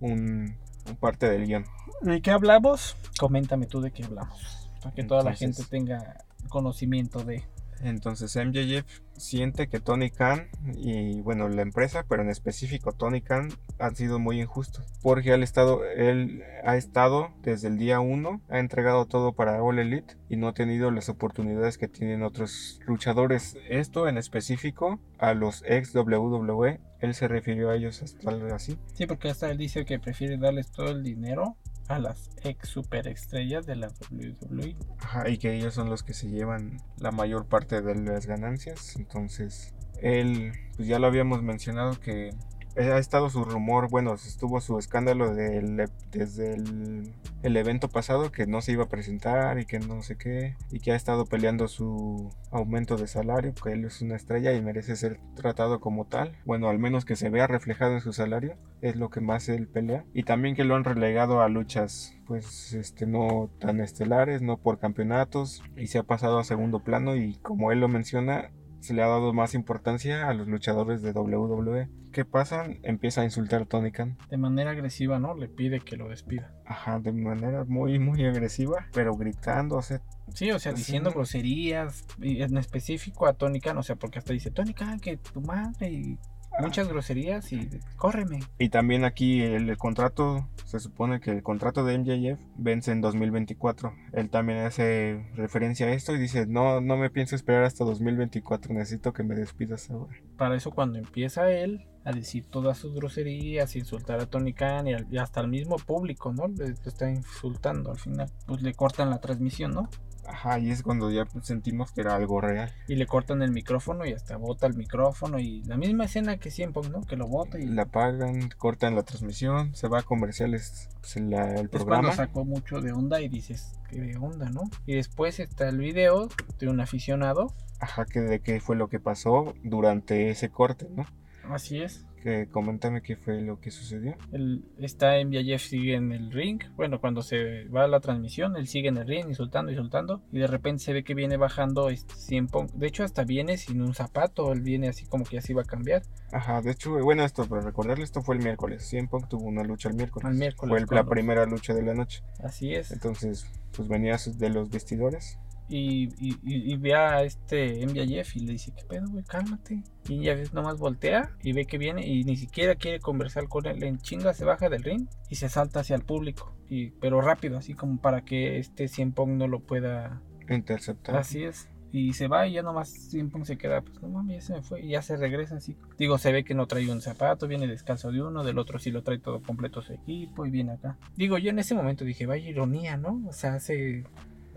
un 0.00 0.56
parte 0.96 1.28
del 1.28 1.46
guion. 1.46 1.64
¿De 2.02 2.20
qué 2.20 2.30
hablamos? 2.30 2.96
Coméntame 3.18 3.66
tú 3.66 3.80
de 3.80 3.90
qué 3.90 4.04
hablamos. 4.04 4.70
Para 4.82 4.94
que 4.94 5.04
toda 5.04 5.22
la 5.22 5.34
gente 5.34 5.64
tenga 5.64 6.24
conocimiento 6.48 7.24
de. 7.24 7.44
Entonces 7.80 8.34
MJF 8.34 8.84
siente 9.16 9.68
que 9.68 9.78
Tony 9.78 10.10
Khan 10.10 10.48
y 10.74 11.20
bueno 11.20 11.48
la 11.48 11.62
empresa, 11.62 12.04
pero 12.08 12.22
en 12.22 12.28
específico 12.28 12.90
Tony 12.90 13.20
Khan 13.20 13.50
han 13.78 13.94
sido 13.94 14.18
muy 14.18 14.40
injustos 14.40 14.84
porque 15.00 15.32
él, 15.32 15.44
estado, 15.44 15.84
él 15.84 16.42
ha 16.64 16.76
estado 16.76 17.30
desde 17.42 17.68
el 17.68 17.78
día 17.78 18.00
1, 18.00 18.40
ha 18.48 18.58
entregado 18.58 19.06
todo 19.06 19.32
para 19.32 19.62
All 19.62 19.78
Elite 19.78 20.16
y 20.28 20.36
no 20.36 20.48
ha 20.48 20.54
tenido 20.54 20.90
las 20.90 21.08
oportunidades 21.08 21.78
que 21.78 21.86
tienen 21.86 22.24
otros 22.24 22.80
luchadores. 22.84 23.56
Esto 23.68 24.08
en 24.08 24.18
específico 24.18 24.98
a 25.18 25.34
los 25.34 25.62
ex 25.64 25.94
WWE, 25.94 26.80
él 27.00 27.14
se 27.14 27.28
refirió 27.28 27.70
a 27.70 27.76
ellos 27.76 28.02
hasta 28.02 28.30
algo 28.30 28.54
así. 28.54 28.78
Sí, 28.94 29.06
porque 29.06 29.30
hasta 29.30 29.50
él 29.50 29.58
dice 29.58 29.84
que 29.84 29.98
prefiere 29.98 30.36
darles 30.36 30.70
todo 30.70 30.90
el 30.90 31.02
dinero 31.02 31.56
a 31.88 31.98
las 31.98 32.30
ex 32.44 32.68
superestrellas 32.68 33.66
de 33.66 33.76
la. 33.76 33.88
WWE. 34.10 34.76
Ajá, 35.00 35.28
y 35.28 35.38
que 35.38 35.54
ellos 35.54 35.74
son 35.74 35.88
los 35.88 36.02
que 36.02 36.14
se 36.14 36.28
llevan 36.28 36.78
la 36.98 37.10
mayor 37.10 37.46
parte 37.46 37.80
de 37.80 37.94
las 37.94 38.26
ganancias. 38.26 38.96
Entonces, 38.96 39.74
él, 40.00 40.52
pues 40.76 40.88
ya 40.88 40.98
lo 40.98 41.06
habíamos 41.06 41.42
mencionado 41.42 41.98
que 41.98 42.30
ha 42.78 42.98
estado 42.98 43.28
su 43.30 43.44
rumor, 43.44 43.88
bueno, 43.90 44.14
estuvo 44.14 44.60
su 44.60 44.78
escándalo 44.78 45.34
del- 45.34 45.88
desde 46.10 46.54
el, 46.54 47.12
el 47.42 47.56
evento 47.56 47.88
pasado 47.88 48.30
que 48.32 48.46
no 48.46 48.60
se 48.60 48.72
iba 48.72 48.84
a 48.84 48.88
presentar 48.88 49.58
y 49.58 49.66
que 49.66 49.78
no 49.80 50.02
sé 50.02 50.16
qué, 50.16 50.56
y 50.70 50.80
que 50.80 50.92
ha 50.92 50.96
estado 50.96 51.24
peleando 51.26 51.68
su 51.68 52.30
aumento 52.50 52.96
de 52.96 53.06
salario, 53.06 53.52
que 53.54 53.72
él 53.72 53.84
es 53.84 54.00
una 54.02 54.16
estrella 54.16 54.52
y 54.52 54.62
merece 54.62 54.96
ser 54.96 55.18
tratado 55.34 55.80
como 55.80 56.06
tal. 56.06 56.36
Bueno, 56.44 56.68
al 56.68 56.78
menos 56.78 57.04
que 57.04 57.16
se 57.16 57.30
vea 57.30 57.46
reflejado 57.46 57.94
en 57.94 58.00
su 58.00 58.12
salario, 58.12 58.56
es 58.80 58.96
lo 58.96 59.10
que 59.10 59.20
más 59.20 59.48
él 59.48 59.66
pelea. 59.68 60.04
Y 60.14 60.22
también 60.22 60.54
que 60.54 60.64
lo 60.64 60.76
han 60.76 60.84
relegado 60.84 61.40
a 61.42 61.48
luchas, 61.48 62.14
pues, 62.26 62.72
este, 62.74 63.06
no 63.06 63.50
tan 63.60 63.80
estelares, 63.80 64.42
no 64.42 64.56
por 64.58 64.78
campeonatos, 64.78 65.62
y 65.76 65.88
se 65.88 65.98
ha 65.98 66.02
pasado 66.04 66.38
a 66.38 66.44
segundo 66.44 66.80
plano 66.84 67.16
y 67.16 67.34
como 67.36 67.72
él 67.72 67.80
lo 67.80 67.88
menciona, 67.88 68.50
se 68.80 68.94
le 68.94 69.02
ha 69.02 69.08
dado 69.08 69.32
más 69.32 69.54
importancia 69.54 70.28
a 70.28 70.34
los 70.34 70.48
luchadores 70.48 71.02
de 71.02 71.12
WWE. 71.12 71.88
¿Qué 72.12 72.24
pasa? 72.24 72.66
Empieza 72.82 73.20
a 73.20 73.24
insultar 73.24 73.62
a 73.62 73.64
Tony 73.66 73.92
Khan. 73.92 74.16
De 74.30 74.36
manera 74.36 74.70
agresiva, 74.70 75.18
¿no? 75.18 75.34
Le 75.34 75.48
pide 75.48 75.80
que 75.80 75.96
lo 75.96 76.08
despida. 76.08 76.52
Ajá, 76.64 76.98
de 76.98 77.12
manera 77.12 77.64
muy, 77.64 77.98
muy 77.98 78.24
agresiva, 78.24 78.86
pero 78.92 79.14
gritando, 79.14 79.76
o 79.76 79.82
sea, 79.82 80.00
Sí, 80.34 80.50
o 80.50 80.58
sea, 80.58 80.72
diciendo 80.72 81.10
groserías, 81.10 82.04
y 82.20 82.42
en 82.42 82.58
específico 82.58 83.26
a 83.26 83.32
Tony 83.32 83.60
Khan, 83.60 83.78
o 83.78 83.82
sea, 83.82 83.96
porque 83.96 84.18
hasta 84.18 84.32
dice, 84.32 84.50
Tony 84.50 84.74
Khan, 84.74 85.00
que 85.00 85.16
tu 85.16 85.40
madre, 85.40 85.90
y 85.90 86.18
muchas 86.60 86.88
groserías, 86.88 87.52
y 87.52 87.68
córreme. 87.96 88.40
Y 88.58 88.68
también 88.68 89.04
aquí 89.04 89.42
el, 89.42 89.68
el 89.68 89.76
contrato, 89.76 90.48
se 90.64 90.80
supone 90.80 91.20
que 91.20 91.30
el 91.30 91.42
contrato 91.42 91.84
de 91.84 91.98
MJF 91.98 92.40
vence 92.56 92.92
en 92.92 93.00
2024. 93.00 93.92
Él 94.12 94.30
también 94.30 94.58
hace 94.60 95.24
referencia 95.34 95.86
a 95.86 95.92
esto 95.92 96.14
y 96.14 96.18
dice, 96.18 96.46
no, 96.46 96.80
no 96.80 96.96
me 96.96 97.10
pienso 97.10 97.36
esperar 97.36 97.64
hasta 97.64 97.84
2024, 97.84 98.74
necesito 98.74 99.12
que 99.12 99.22
me 99.22 99.34
despidas 99.34 99.90
ahora. 99.90 100.14
Para 100.36 100.56
eso 100.56 100.70
cuando 100.70 100.98
empieza 100.98 101.50
él 101.50 101.86
a 102.04 102.12
decir 102.12 102.44
todas 102.48 102.78
sus 102.78 102.94
groserías, 102.94 103.76
insultar 103.76 104.20
a 104.20 104.26
Tony 104.26 104.54
Khan 104.54 104.86
y, 104.86 104.94
al- 104.94 105.06
y 105.10 105.18
hasta 105.18 105.40
al 105.40 105.48
mismo 105.48 105.76
público, 105.76 106.32
¿no? 106.32 106.48
Le, 106.48 106.68
le 106.68 106.72
está 106.72 107.10
insultando 107.10 107.90
al 107.90 107.98
final. 107.98 108.30
Pues 108.46 108.62
le 108.62 108.72
cortan 108.72 109.10
la 109.10 109.20
transmisión, 109.20 109.72
¿no? 109.72 109.90
Ajá, 110.30 110.58
y 110.58 110.70
es 110.70 110.82
cuando 110.82 111.10
ya 111.10 111.26
sentimos 111.42 111.90
que 111.92 112.02
era 112.02 112.14
algo 112.14 112.40
real. 112.40 112.70
Y 112.86 112.96
le 112.96 113.06
cortan 113.06 113.40
el 113.42 113.50
micrófono 113.50 114.04
y 114.04 114.12
hasta 114.12 114.36
bota 114.36 114.66
el 114.66 114.74
micrófono 114.74 115.38
y 115.38 115.62
la 115.64 115.78
misma 115.78 116.04
escena 116.04 116.36
que 116.36 116.50
siempre, 116.50 116.82
¿no? 116.90 117.00
Que 117.00 117.16
lo 117.16 117.26
bota 117.26 117.58
y 117.58 117.64
La 117.66 117.82
apagan, 117.84 118.50
cortan 118.58 118.94
la 118.94 119.02
transmisión, 119.04 119.74
se 119.74 119.88
va 119.88 120.00
a 120.00 120.02
comerciales 120.02 120.90
pues, 121.00 121.16
la- 121.16 121.52
el 121.54 121.64
es 121.64 121.68
cuando 121.70 121.86
programa. 121.86 122.12
sacó 122.12 122.44
mucho 122.44 122.80
de 122.82 122.92
onda 122.92 123.20
y 123.22 123.28
dices, 123.28 123.72
¿qué 123.90 124.00
de 124.00 124.16
onda, 124.18 124.50
no? 124.50 124.62
Y 124.86 124.94
después 124.96 125.40
está 125.40 125.68
el 125.68 125.78
video 125.78 126.28
de 126.58 126.68
un 126.68 126.80
aficionado, 126.80 127.54
Ajá, 127.80 128.04
que 128.04 128.20
de 128.20 128.40
qué 128.40 128.60
fue 128.60 128.76
lo 128.76 128.88
que 128.88 128.98
pasó 129.00 129.54
durante 129.62 130.30
ese 130.30 130.50
corte, 130.50 130.88
¿no? 130.94 131.06
así 131.48 131.80
es. 131.80 132.04
Que 132.22 132.48
coméntame 132.48 133.00
qué 133.00 133.16
fue 133.16 133.40
lo 133.40 133.60
que 133.60 133.70
sucedió. 133.70 134.16
Él 134.32 134.64
está 134.78 135.18
en 135.18 135.32
Jeff 135.32 135.62
sigue 135.62 135.94
en 135.94 136.12
el 136.12 136.32
ring. 136.32 136.60
Bueno, 136.76 137.00
cuando 137.00 137.22
se 137.22 137.64
va 137.68 137.84
a 137.84 137.88
la 137.88 138.00
transmisión, 138.00 138.56
él 138.56 138.66
sigue 138.66 138.88
en 138.88 138.96
el 138.96 139.06
ring, 139.06 139.28
insultando, 139.28 139.70
insultando. 139.70 140.20
Y 140.32 140.38
de 140.40 140.46
repente 140.48 140.82
se 140.82 140.92
ve 140.92 141.04
que 141.04 141.14
viene 141.14 141.36
bajando 141.36 141.90
este 141.90 142.14
CM 142.14 142.48
Punk. 142.48 142.72
De 142.72 142.86
hecho, 142.88 143.04
hasta 143.04 143.24
viene 143.24 143.56
sin 143.56 143.80
un 143.82 143.94
zapato. 143.94 144.52
Él 144.52 144.62
viene 144.62 144.88
así 144.88 145.06
como 145.06 145.24
que 145.24 145.36
ya 145.36 145.40
se 145.42 145.52
iba 145.52 145.62
a 145.62 145.64
cambiar. 145.64 146.02
Ajá, 146.32 146.60
de 146.60 146.72
hecho, 146.72 146.92
bueno, 147.02 147.24
esto 147.24 147.46
para 147.48 147.62
recordarle, 147.62 148.04
esto 148.04 148.20
fue 148.22 148.36
el 148.36 148.42
miércoles. 148.42 148.82
CM 148.88 149.08
Punk 149.08 149.28
tuvo 149.28 149.44
una 149.46 149.62
lucha 149.62 149.88
el 149.88 149.94
miércoles. 149.94 150.28
El 150.30 150.38
miércoles, 150.38 150.70
Fue 150.70 150.78
el- 150.80 150.86
la 151.04 151.08
primera 151.08 151.46
lucha 151.46 151.72
de 151.72 151.82
la 151.82 151.94
noche. 151.94 152.22
Así 152.42 152.74
es. 152.74 152.90
Entonces, 152.90 153.46
pues 153.76 153.88
venía 153.88 154.16
de 154.36 154.50
los 154.50 154.70
vestidores. 154.70 155.38
Y, 155.68 156.04
y, 156.18 156.34
y- 156.42 156.72
y 156.72 156.76
ve 156.76 156.94
a 156.94 157.22
este 157.22 157.86
Jeff 157.94 158.36
y 158.36 158.40
le 158.40 158.52
dice, 158.52 158.72
¿qué 158.76 158.84
pedo, 158.84 159.06
güey? 159.10 159.24
Cálmate. 159.24 159.82
Y 160.08 160.20
Jeff 160.22 160.52
nomás 160.54 160.78
voltea 160.78 161.30
y 161.42 161.52
ve 161.52 161.66
que 161.66 161.76
viene 161.78 162.06
y 162.06 162.24
ni 162.24 162.36
siquiera 162.36 162.74
quiere 162.74 163.00
conversar 163.00 163.48
con 163.48 163.66
él. 163.66 163.82
En 163.82 163.98
chinga 163.98 164.32
se 164.34 164.44
baja 164.44 164.68
del 164.68 164.82
ring 164.82 165.06
y 165.28 165.34
se 165.36 165.48
salta 165.48 165.80
hacia 165.80 165.96
el 165.96 166.02
público. 166.02 166.54
Y, 166.70 166.90
pero 166.92 167.20
rápido, 167.20 167.58
así 167.58 167.74
como 167.74 168.00
para 168.00 168.24
que 168.24 168.58
este 168.58 168.88
CM 168.88 169.12
Punk 169.12 169.30
no 169.30 169.46
lo 169.48 169.60
pueda 169.60 170.20
Interceptar. 170.48 171.16
Así 171.16 171.44
es. 171.44 171.68
Y 171.90 172.12
se 172.12 172.28
va 172.28 172.46
y 172.46 172.52
ya 172.52 172.62
nomás 172.62 172.90
siempre 172.90 173.42
se 173.46 173.56
queda, 173.56 173.80
pues 173.80 174.00
no 174.02 174.08
mames, 174.08 174.36
ya 174.36 174.40
se 174.46 174.52
me 174.54 174.62
fue. 174.62 174.80
Y 174.82 174.90
ya 174.90 175.00
se 175.02 175.16
regresa 175.16 175.56
así. 175.56 175.74
Digo, 175.98 176.18
se 176.18 176.32
ve 176.32 176.44
que 176.44 176.54
no 176.54 176.66
trae 176.66 176.90
un 176.90 177.00
zapato, 177.00 177.48
viene 177.48 177.66
descalzo 177.66 178.12
de 178.12 178.22
uno, 178.22 178.44
del 178.44 178.58
otro 178.58 178.78
sí 178.78 178.90
lo 178.90 179.02
trae 179.02 179.18
todo 179.18 179.40
completo 179.42 179.80
su 179.80 179.94
equipo 179.94 180.44
y 180.44 180.50
viene 180.50 180.72
acá. 180.72 180.98
Digo, 181.16 181.38
yo 181.38 181.48
en 181.50 181.58
ese 181.58 181.74
momento 181.74 182.04
dije, 182.04 182.26
vaya 182.26 182.46
ironía, 182.48 182.98
¿no? 182.98 183.22
O 183.26 183.32
sea, 183.32 183.54
hace 183.54 184.04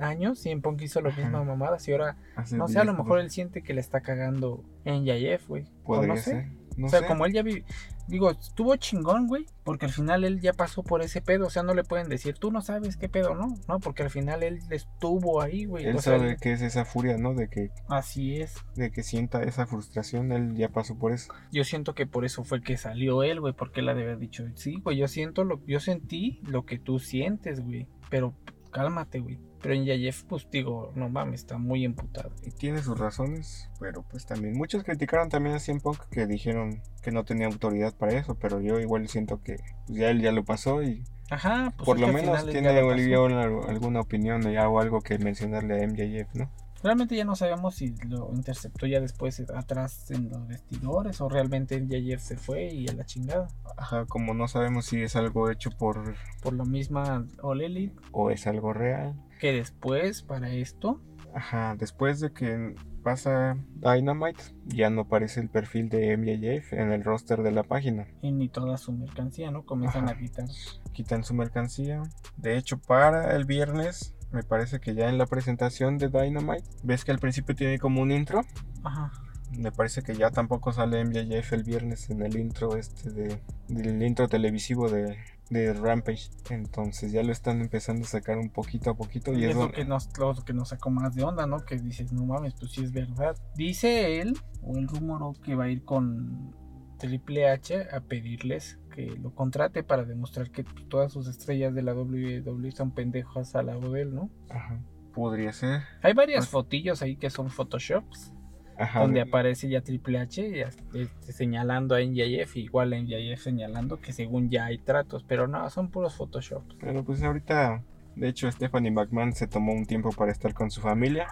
años 0.01 0.39
siempre 0.39 0.71
hizo 0.81 1.01
las 1.01 1.13
Ajá. 1.13 1.21
mismas 1.23 1.45
mamadas 1.45 1.87
y 1.87 1.91
ahora, 1.91 2.17
Hace 2.35 2.57
no 2.57 2.67
sé, 2.67 2.79
a 2.79 2.83
lo 2.83 2.93
10, 2.93 3.03
mejor 3.03 3.19
él 3.19 3.29
siente 3.29 3.61
que 3.61 3.73
le 3.73 3.81
está 3.81 4.01
cagando 4.01 4.63
en 4.85 5.05
Yayef, 5.05 5.47
güey. 5.47 5.63
O 5.83 5.95
Podría 5.95 6.15
no 6.15 6.15
sé. 6.17 6.23
ser. 6.31 6.61
No 6.77 6.87
o 6.87 6.89
sea, 6.89 7.01
sé. 7.01 7.05
como 7.05 7.25
él 7.25 7.33
ya 7.33 7.43
vi, 7.43 7.65
digo, 8.07 8.31
estuvo 8.31 8.75
chingón, 8.77 9.27
güey, 9.27 9.45
porque 9.65 9.85
al 9.87 9.91
final 9.91 10.23
él 10.23 10.39
ya 10.39 10.53
pasó 10.53 10.83
por 10.83 11.01
ese 11.01 11.21
pedo, 11.21 11.47
o 11.47 11.49
sea, 11.49 11.63
no 11.63 11.73
le 11.73 11.83
pueden 11.83 12.07
decir, 12.07 12.35
tú 12.35 12.49
no 12.49 12.61
sabes 12.61 12.95
qué 12.95 13.09
pedo, 13.09 13.35
¿no? 13.35 13.55
No, 13.67 13.79
porque 13.79 14.03
al 14.03 14.09
final 14.09 14.41
él 14.41 14.59
estuvo 14.69 15.41
ahí, 15.41 15.65
güey. 15.65 15.85
Él 15.85 15.97
o 15.97 16.01
sea, 16.01 16.17
sabe 16.17 16.37
que 16.37 16.53
es 16.53 16.61
esa 16.61 16.85
furia, 16.85 17.17
¿no? 17.17 17.33
De 17.33 17.49
que, 17.49 17.71
Así 17.89 18.37
es. 18.37 18.55
de 18.75 18.89
que 18.89 19.03
sienta 19.03 19.43
esa 19.43 19.67
frustración, 19.67 20.31
él 20.31 20.55
ya 20.55 20.69
pasó 20.69 20.97
por 20.97 21.11
eso. 21.11 21.33
Yo 21.51 21.65
siento 21.65 21.93
que 21.93 22.07
por 22.07 22.23
eso 22.23 22.45
fue 22.45 22.61
que 22.61 22.77
salió 22.77 23.23
él, 23.23 23.41
güey, 23.41 23.53
porque 23.53 23.81
él 23.81 23.89
ha 23.89 23.93
de 23.93 24.03
haber 24.03 24.17
dicho, 24.17 24.45
sí, 24.55 24.79
güey, 24.81 24.95
yo 24.97 25.09
siento 25.09 25.43
lo, 25.43 25.61
yo 25.65 25.81
sentí 25.81 26.39
lo 26.43 26.65
que 26.65 26.79
tú 26.79 26.99
sientes, 26.99 27.59
güey, 27.59 27.87
pero 28.09 28.33
cálmate, 28.71 29.19
güey. 29.19 29.39
Pero 29.61 29.75
en 29.75 29.85
Yayef, 29.85 30.23
pues 30.23 30.47
digo, 30.51 30.91
no 30.95 31.09
mames, 31.09 31.41
está 31.41 31.57
muy 31.57 31.85
emputado. 31.85 32.31
Y 32.43 32.51
tiene 32.51 32.81
sus 32.81 32.97
razones, 32.97 33.69
pero 33.79 34.03
pues 34.03 34.25
también. 34.25 34.57
Muchos 34.57 34.83
criticaron 34.83 35.29
también 35.29 35.55
a 35.55 35.79
Punk 35.81 35.99
que 36.09 36.25
dijeron 36.25 36.81
que 37.01 37.11
no 37.11 37.23
tenía 37.23 37.47
autoridad 37.47 37.95
para 37.95 38.17
eso, 38.17 38.35
pero 38.35 38.59
yo 38.59 38.79
igual 38.79 39.07
siento 39.07 39.41
que 39.41 39.57
pues, 39.85 39.99
ya 39.99 40.09
él 40.09 40.21
ya 40.21 40.31
lo 40.31 40.43
pasó 40.43 40.81
y 40.81 41.03
Ajá, 41.29 41.73
pues 41.77 41.85
por 41.85 41.99
lo 41.99 42.07
menos 42.09 42.45
tiene 42.47 42.69
alguna, 42.69 43.43
alguna 43.43 44.01
opinión 44.01 44.41
ya 44.51 44.67
o 44.67 44.79
algo 44.79 45.01
que 45.01 45.17
mencionarle 45.17 45.81
a 45.81 45.87
MJF, 45.87 46.35
¿no? 46.35 46.51
Realmente 46.83 47.15
ya 47.15 47.25
no 47.25 47.35
sabemos 47.35 47.75
si 47.75 47.95
lo 48.07 48.31
interceptó 48.33 48.87
ya 48.87 48.99
después 48.99 49.39
atrás 49.53 50.09
en 50.09 50.29
los 50.29 50.47
vestidores 50.47 51.21
o 51.21 51.29
realmente 51.29 51.85
Yayef 51.87 52.21
se 52.21 52.37
fue 52.37 52.73
y 52.73 52.87
a 52.89 52.93
la 52.93 53.05
chingada. 53.05 53.47
Ajá, 53.77 54.05
como 54.07 54.33
no 54.33 54.47
sabemos 54.47 54.85
si 54.85 55.01
es 55.01 55.15
algo 55.15 55.51
hecho 55.51 55.69
por 55.69 56.15
Por 56.41 56.53
lo 56.53 56.65
misma 56.65 57.25
All 57.43 57.61
Elite, 57.61 57.95
o 58.11 58.31
es 58.31 58.47
algo 58.47 58.73
real. 58.73 59.13
Que 59.41 59.51
después 59.51 60.21
para 60.21 60.51
esto 60.51 61.01
Ajá, 61.33 61.75
después 61.77 62.19
de 62.19 62.31
que 62.31 62.75
pasa 63.03 63.57
Dynamite, 63.75 64.41
ya 64.65 64.89
no 64.89 65.01
aparece 65.01 65.39
el 65.39 65.49
perfil 65.49 65.89
de 65.89 66.15
MJF 66.17 66.73
en 66.73 66.91
el 66.91 67.03
roster 67.03 67.41
de 67.41 67.51
la 67.51 67.63
página. 67.63 68.05
y 68.21 68.31
ni 68.31 68.49
toda 68.49 68.77
su 68.77 68.91
mercancía, 68.91 69.49
¿no? 69.49 69.65
Comienzan 69.65 70.05
Ajá. 70.05 70.13
a 70.13 70.17
quitar. 70.17 70.45
Quitan 70.91 71.23
su 71.23 71.33
mercancía. 71.33 72.03
De 72.37 72.57
hecho, 72.57 72.77
para 72.79 73.35
el 73.35 73.45
viernes, 73.45 74.13
me 74.31 74.43
parece 74.43 74.79
que 74.79 74.93
ya 74.93 75.09
en 75.09 75.17
la 75.17 75.25
presentación 75.25 75.97
de 75.97 76.09
Dynamite, 76.09 76.65
ves 76.83 77.05
que 77.05 77.11
al 77.11 77.19
principio 77.19 77.55
tiene 77.55 77.79
como 77.79 78.01
un 78.01 78.11
intro. 78.11 78.41
Ajá. 78.83 79.11
Me 79.57 79.71
parece 79.71 80.01
que 80.01 80.15
ya 80.15 80.31
tampoco 80.31 80.71
sale 80.73 81.03
MJF 81.03 81.53
el 81.53 81.63
viernes 81.63 82.09
en 82.09 82.21
el 82.21 82.37
intro 82.37 82.75
este 82.75 83.09
de, 83.09 83.41
del 83.69 84.01
intro 84.03 84.27
televisivo 84.27 84.89
de, 84.89 85.17
de 85.51 85.73
Rampage. 85.73 86.29
Entonces 86.49 87.11
ya 87.11 87.21
lo 87.23 87.31
están 87.31 87.61
empezando 87.61 88.05
a 88.05 88.07
sacar 88.07 88.37
un 88.37 88.49
poquito 88.49 88.89
a 88.89 88.95
poquito. 88.95 89.31
Y, 89.33 89.41
Y 89.41 89.43
es 89.45 89.49
es 89.51 89.55
lo 89.57 89.71
que, 89.71 89.85
nos, 89.85 90.09
lo 90.17 90.33
que 90.43 90.53
nos 90.53 90.69
sacó 90.69 90.89
más 90.89 91.13
de 91.13 91.23
onda, 91.23 91.45
¿no? 91.45 91.59
Que 91.65 91.75
dices, 91.77 92.11
no 92.11 92.25
mames, 92.25 92.53
pues 92.59 92.71
sí 92.71 92.83
es 92.83 92.91
verdad. 92.91 93.35
Dice 93.55 94.21
él, 94.21 94.33
o 94.63 94.77
el 94.77 94.87
rumor 94.87 95.39
que 95.41 95.53
va 95.55 95.65
a 95.65 95.69
ir 95.69 95.83
con 95.83 96.55
Triple 96.97 97.49
H 97.49 97.87
a 97.91 97.99
pedirles 97.99 98.79
que 98.95 99.07
lo 99.21 99.33
contrate 99.35 99.83
para 99.83 100.03
demostrar 100.05 100.51
que 100.51 100.63
todas 100.89 101.11
sus 101.11 101.27
estrellas 101.27 101.73
de 101.73 101.81
la 101.81 101.93
WWE 101.93 102.71
son 102.71 102.91
pendejos 102.91 103.55
al 103.55 103.67
lado 103.67 103.91
de 103.91 104.01
él, 104.03 104.13
¿no? 104.15 104.29
Ajá, 104.49 104.79
podría 105.13 105.51
ser. 105.53 105.81
Hay 106.01 106.13
varias 106.13 106.45
Pues- 106.45 106.49
fotillos 106.49 107.01
ahí 107.01 107.15
que 107.17 107.29
son 107.29 107.49
photoshops, 107.49 108.33
Ajá, 108.81 109.01
donde 109.01 109.21
de- 109.23 109.29
aparece 109.29 109.69
ya 109.69 109.81
Triple 109.81 110.19
H 110.19 110.61
este, 110.93 111.31
señalando 111.31 111.95
a 111.95 112.01
NJF, 112.01 112.55
igual 112.57 112.93
a 112.93 112.97
NJF 112.97 113.41
señalando 113.41 113.99
que 114.01 114.11
según 114.13 114.49
ya 114.49 114.65
hay 114.65 114.77
tratos, 114.79 115.23
pero 115.23 115.47
no, 115.47 115.69
son 115.69 115.89
puros 115.89 116.15
photoshops. 116.15 116.75
Pero 116.79 117.03
pues 117.03 117.21
ahorita, 117.21 117.83
de 118.15 118.27
hecho, 118.27 118.51
Stephanie 118.51 118.91
McMahon 118.91 119.33
se 119.33 119.47
tomó 119.47 119.73
un 119.73 119.85
tiempo 119.85 120.09
para 120.11 120.31
estar 120.31 120.53
con 120.53 120.71
su 120.71 120.81
familia. 120.81 121.27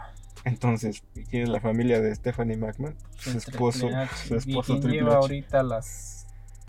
Entonces, 0.45 1.03
¿quién 1.29 1.43
es 1.43 1.49
la 1.49 1.59
familia 1.59 1.99
de 1.99 2.13
Stephanie 2.15 2.55
McMahon? 2.55 2.95
Su 3.17 3.37
esposo, 3.37 3.89
su 4.25 4.35
esposo 4.35 4.75
¿Y 4.75 4.79
Triple 4.79 4.97
lleva 4.97 5.09
H. 5.09 5.17
ahorita 5.17 5.63
las 5.63 6.27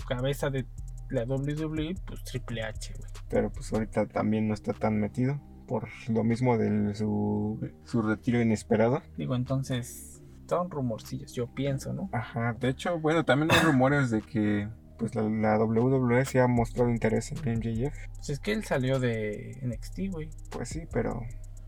cabezas 0.08 0.52
de 0.52 0.66
la 1.10 1.24
WWE? 1.24 1.94
Pues 2.06 2.24
Triple 2.24 2.62
H, 2.62 2.94
güey. 2.98 3.10
Pero 3.28 3.50
pues 3.52 3.72
ahorita 3.72 4.06
también 4.06 4.48
no 4.48 4.54
está 4.54 4.72
tan 4.72 4.98
metido. 4.98 5.40
Por 5.68 5.88
lo 6.08 6.24
mismo 6.24 6.58
de 6.58 6.96
su, 6.96 7.60
su 7.84 8.02
retiro 8.02 8.40
inesperado. 8.42 9.02
Digo, 9.16 9.36
entonces 9.36 10.20
son 10.50 10.70
rumorcillos, 10.70 11.32
yo 11.32 11.46
pienso, 11.46 11.92
¿no? 11.92 12.10
Ajá, 12.12 12.54
de 12.58 12.68
hecho, 12.68 12.98
bueno, 12.98 13.24
también 13.24 13.52
hay 13.52 13.60
rumores 13.60 14.10
de 14.10 14.20
que 14.20 14.68
pues 14.98 15.14
la, 15.14 15.22
la 15.22 15.58
WWE 15.58 16.24
se 16.26 16.40
ha 16.40 16.46
mostrado 16.46 16.90
interés 16.90 17.32
en 17.32 17.38
MJF. 17.38 17.94
Pues 18.16 18.30
es 18.30 18.40
que 18.40 18.52
él 18.52 18.64
salió 18.64 18.98
de 18.98 19.58
NXT, 19.62 19.98
güey. 20.10 20.28
Pues 20.50 20.68
sí, 20.68 20.82
pero 20.92 21.22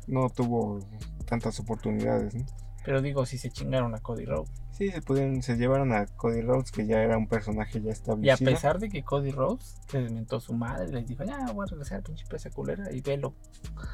no 0.07 0.29
tuvo 0.29 0.81
tantas 1.25 1.59
oportunidades, 1.61 2.35
¿no? 2.35 2.45
Pero 2.85 3.01
digo, 3.03 3.25
si 3.27 3.39
se 3.39 3.51
chingaron 3.51 3.95
a 3.95 3.99
Cody 4.01 4.25
Rhodes. 4.25 4.51
Sí, 4.73 4.91
se 4.91 5.03
pudieron, 5.03 5.43
se 5.43 5.57
llevaron 5.57 5.93
a 5.93 6.07
Cody 6.07 6.41
Rhodes, 6.41 6.73
que 6.73 6.87
ya 6.87 7.01
era 7.03 7.17
un 7.19 7.29
personaje 7.29 7.79
ya 7.81 7.87
Y 7.87 7.89
a 7.89 7.93
establecido. 7.93 8.51
pesar 8.51 8.79
de 8.79 8.89
que 8.89 9.03
Cody 9.05 9.31
Rhodes 9.31 9.77
les 9.93 10.11
mentó 10.11 10.41
su 10.41 10.55
madre, 10.55 10.89
les 10.91 11.07
dijo, 11.07 11.23
ya 11.25 11.39
voy 11.53 11.65
a 11.67 11.71
regresar 11.71 12.01
a 12.01 12.03
pinche 12.03 12.23
empresa 12.25 12.51
culera 12.51 12.91
y 12.93 13.01
velo. 13.03 13.35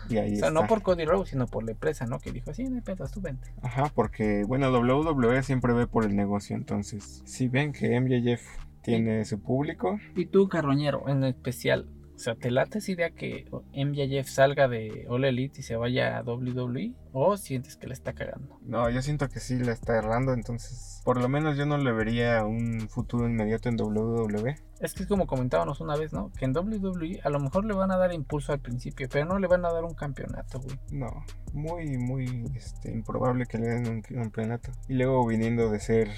Y 0.08 0.16
ahí 0.18 0.34
O 0.34 0.36
sea, 0.36 0.48
está. 0.48 0.50
no 0.50 0.66
por 0.66 0.82
Cody 0.82 1.04
Rhodes, 1.04 1.30
sino 1.30 1.46
por 1.46 1.64
la 1.64 1.72
empresa, 1.72 2.06
¿no? 2.06 2.18
Que 2.20 2.30
dijo, 2.32 2.54
sí, 2.54 2.64
no 2.64 2.76
hay 2.76 2.80
pedos, 2.82 3.10
tú 3.10 3.20
vente. 3.20 3.52
Ajá, 3.62 3.90
porque 3.94 4.44
bueno, 4.46 4.70
WWE 4.70 5.42
siempre 5.42 5.74
ve 5.74 5.86
por 5.86 6.04
el 6.04 6.14
negocio, 6.16 6.56
entonces, 6.56 7.22
si 7.26 7.48
ven 7.48 7.72
que 7.72 8.00
MJF 8.00 8.42
tiene 8.82 9.24
su 9.26 9.40
público, 9.42 9.98
Y 10.14 10.26
tú, 10.26 10.48
carroñero, 10.48 11.08
en 11.08 11.24
especial, 11.24 11.90
o 12.18 12.20
sea, 12.20 12.34
¿te 12.34 12.50
late 12.50 12.78
esa 12.78 12.90
idea 12.90 13.10
que 13.10 13.46
MJF 13.76 14.28
salga 14.28 14.66
de 14.66 15.06
All 15.08 15.24
Elite 15.24 15.60
y 15.60 15.62
se 15.62 15.76
vaya 15.76 16.18
a 16.18 16.24
WWE? 16.24 16.92
¿O 17.12 17.36
sientes 17.36 17.76
que 17.76 17.86
le 17.86 17.94
está 17.94 18.12
cagando? 18.12 18.58
no, 18.66 18.90
yo 18.90 19.02
siento 19.02 19.28
que 19.28 19.38
sí 19.38 19.56
la 19.60 19.70
está 19.70 19.96
errando, 19.96 20.32
entonces, 20.32 21.00
por 21.04 21.20
lo 21.20 21.28
menos 21.28 21.56
yo 21.56 21.64
no 21.64 21.78
le 21.78 21.92
vería 21.92 22.44
un 22.44 22.88
futuro 22.88 23.28
inmediato 23.28 23.68
en 23.68 23.80
WWE. 23.80 24.56
Es 24.80 24.94
que 24.94 25.04
es 25.04 25.08
como 25.08 25.28
comentábamos 25.28 25.80
una 25.80 25.96
vez, 25.96 26.12
¿no? 26.12 26.32
Que 26.36 26.46
en 26.46 26.56
WWE 26.56 27.20
a 27.22 27.30
lo 27.30 27.38
mejor 27.38 27.64
le 27.64 27.74
van 27.74 27.92
a 27.92 27.96
dar 27.96 28.12
impulso 28.12 28.52
al 28.52 28.58
principio, 28.58 29.08
pero 29.08 29.24
no 29.24 29.38
le 29.38 29.46
van 29.46 29.64
a 29.64 29.72
dar 29.72 29.84
un 29.84 29.94
campeonato, 29.94 30.58
güey. 30.58 30.76
No, 30.90 31.24
muy, 31.52 31.98
muy 31.98 32.50
este, 32.56 32.90
improbable 32.90 33.46
que 33.46 33.58
le 33.58 33.68
den 33.68 33.86
un 33.86 34.02
campeonato. 34.02 34.72
Y 34.88 34.94
luego 34.94 35.24
viniendo 35.24 35.70
de 35.70 35.78
ser 35.78 36.10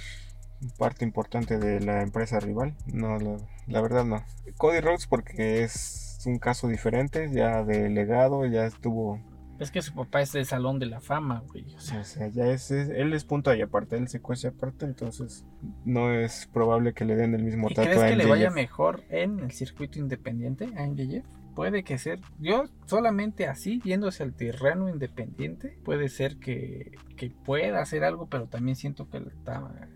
parte 0.78 1.04
importante 1.04 1.58
de 1.58 1.80
la 1.80 2.02
empresa 2.02 2.40
rival, 2.40 2.74
no, 2.92 3.18
la, 3.18 3.36
la 3.66 3.80
verdad 3.80 4.04
no. 4.04 4.22
Cody 4.56 4.80
Rhodes 4.80 5.06
porque 5.06 5.62
es 5.62 6.22
un 6.26 6.38
caso 6.38 6.68
diferente, 6.68 7.30
ya 7.32 7.64
de 7.64 7.88
legado, 7.88 8.44
ya 8.46 8.66
estuvo 8.66 9.18
Es 9.58 9.70
que 9.70 9.80
su 9.82 9.94
papá 9.94 10.20
es 10.22 10.32
del 10.32 10.44
Salón 10.46 10.78
de 10.78 10.86
la 10.86 11.00
Fama, 11.00 11.42
güey. 11.48 11.74
O 11.74 11.80
sea, 11.80 12.00
O 12.00 12.04
sea, 12.04 12.28
ya 12.28 12.46
es, 12.48 12.70
es- 12.70 12.88
él 12.90 13.12
es 13.14 13.24
punto 13.24 13.54
y 13.54 13.62
aparte, 13.62 13.96
él 13.96 14.08
se 14.08 14.20
cuece 14.20 14.48
aparte, 14.48 14.84
entonces 14.86 15.44
no 15.84 16.12
es 16.12 16.46
probable 16.52 16.92
que 16.94 17.04
le 17.04 17.16
den 17.16 17.34
el 17.34 17.42
mismo 17.44 17.68
¿Y 17.70 17.74
trato 17.74 17.88
crees 17.90 18.02
a 18.02 18.08
que 18.08 18.16
le 18.16 18.26
vaya 18.26 18.50
mejor 18.50 19.02
en 19.10 19.38
el 19.40 19.52
circuito 19.52 19.98
independiente 19.98 20.64
a 20.76 20.86
MJF? 20.86 21.24
Puede 21.54 21.82
que 21.84 21.98
ser, 21.98 22.20
yo 22.38 22.64
solamente 22.86 23.46
así, 23.48 23.80
yéndose 23.84 24.22
al 24.22 24.34
terreno 24.34 24.88
independiente, 24.88 25.76
puede 25.84 26.08
ser 26.08 26.36
que, 26.38 26.92
que 27.16 27.30
pueda 27.30 27.80
hacer 27.82 28.04
algo, 28.04 28.28
pero 28.28 28.46
también 28.46 28.76
siento 28.76 29.08
que 29.10 29.18
está... 29.18 29.88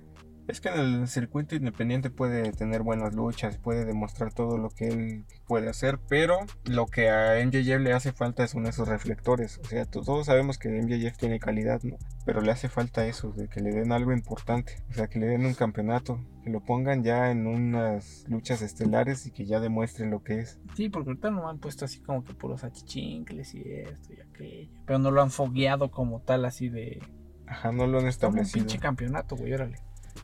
Es 0.47 0.61
que 0.61 0.69
en 0.69 0.79
el 0.79 1.09
circuito 1.09 1.57
independiente 1.57 2.11
puede 2.11 2.53
tener 2.53 2.83
buenas 2.83 3.15
luchas, 3.15 3.57
puede 3.57 3.87
demostrar 3.87 4.35
todo 4.35 4.59
lo 4.59 4.69
que 4.69 4.89
él 4.89 5.25
puede 5.47 5.71
hacer, 5.71 5.99
pero 6.07 6.37
lo 6.67 6.85
que 6.85 7.09
a 7.09 7.43
MJF 7.45 7.81
le 7.81 7.95
hace 7.95 8.13
falta 8.13 8.47
son 8.47 8.67
esos 8.67 8.87
reflectores. 8.87 9.59
O 9.59 9.65
sea, 9.65 9.87
to- 9.87 10.03
todos 10.03 10.27
sabemos 10.27 10.59
que 10.59 10.69
MJF 10.69 11.17
tiene 11.17 11.41
calidad, 11.41 11.83
¿no? 11.83 11.97
Pero 12.27 12.43
le 12.43 12.53
hace 12.53 12.69
falta 12.69 13.07
eso, 13.07 13.33
de 13.33 13.49
que 13.49 13.61
le 13.63 13.71
den 13.71 13.91
algo 13.91 14.13
importante. 14.13 14.75
O 14.91 14.93
sea, 14.93 15.07
que 15.09 15.19
le 15.19 15.27
den 15.29 15.47
un 15.47 15.55
campeonato, 15.55 16.21
que 16.43 16.51
lo 16.51 16.61
pongan 16.61 17.03
ya 17.05 17.31
en 17.31 17.47
unas 17.47 18.25
luchas 18.29 18.61
estelares 18.61 19.27
y 19.27 19.31
que 19.31 19.47
ya 19.47 19.61
demuestre 19.61 20.07
lo 20.07 20.23
que 20.23 20.41
es. 20.41 20.61
Sí, 20.77 20.91
porque 20.91 21.09
ahorita 21.11 21.31
no 21.31 21.49
han 21.49 21.59
puesto 21.59 21.87
así 21.87 22.01
como 22.01 22.23
que 22.23 22.35
puros 22.35 22.65
achichincles 22.65 23.55
y 23.55 23.63
esto 23.63 24.13
y 24.13 24.21
aquello, 24.21 24.71
pero 24.87 24.99
no 24.99 25.11
lo 25.11 25.23
han 25.23 25.31
fogueado 25.31 25.91
como 25.91 26.21
tal 26.21 26.45
así 26.45 26.69
de... 26.69 27.01
Ajá, 27.47 27.73
no 27.73 27.87
lo 27.87 27.87
han 27.87 27.91
Toma 27.93 28.03
un 28.03 28.09
establecido. 28.09 28.65
pinche 28.67 28.79
campeonato, 28.79 29.37
güey, 29.37 29.53
órale. 29.55 29.79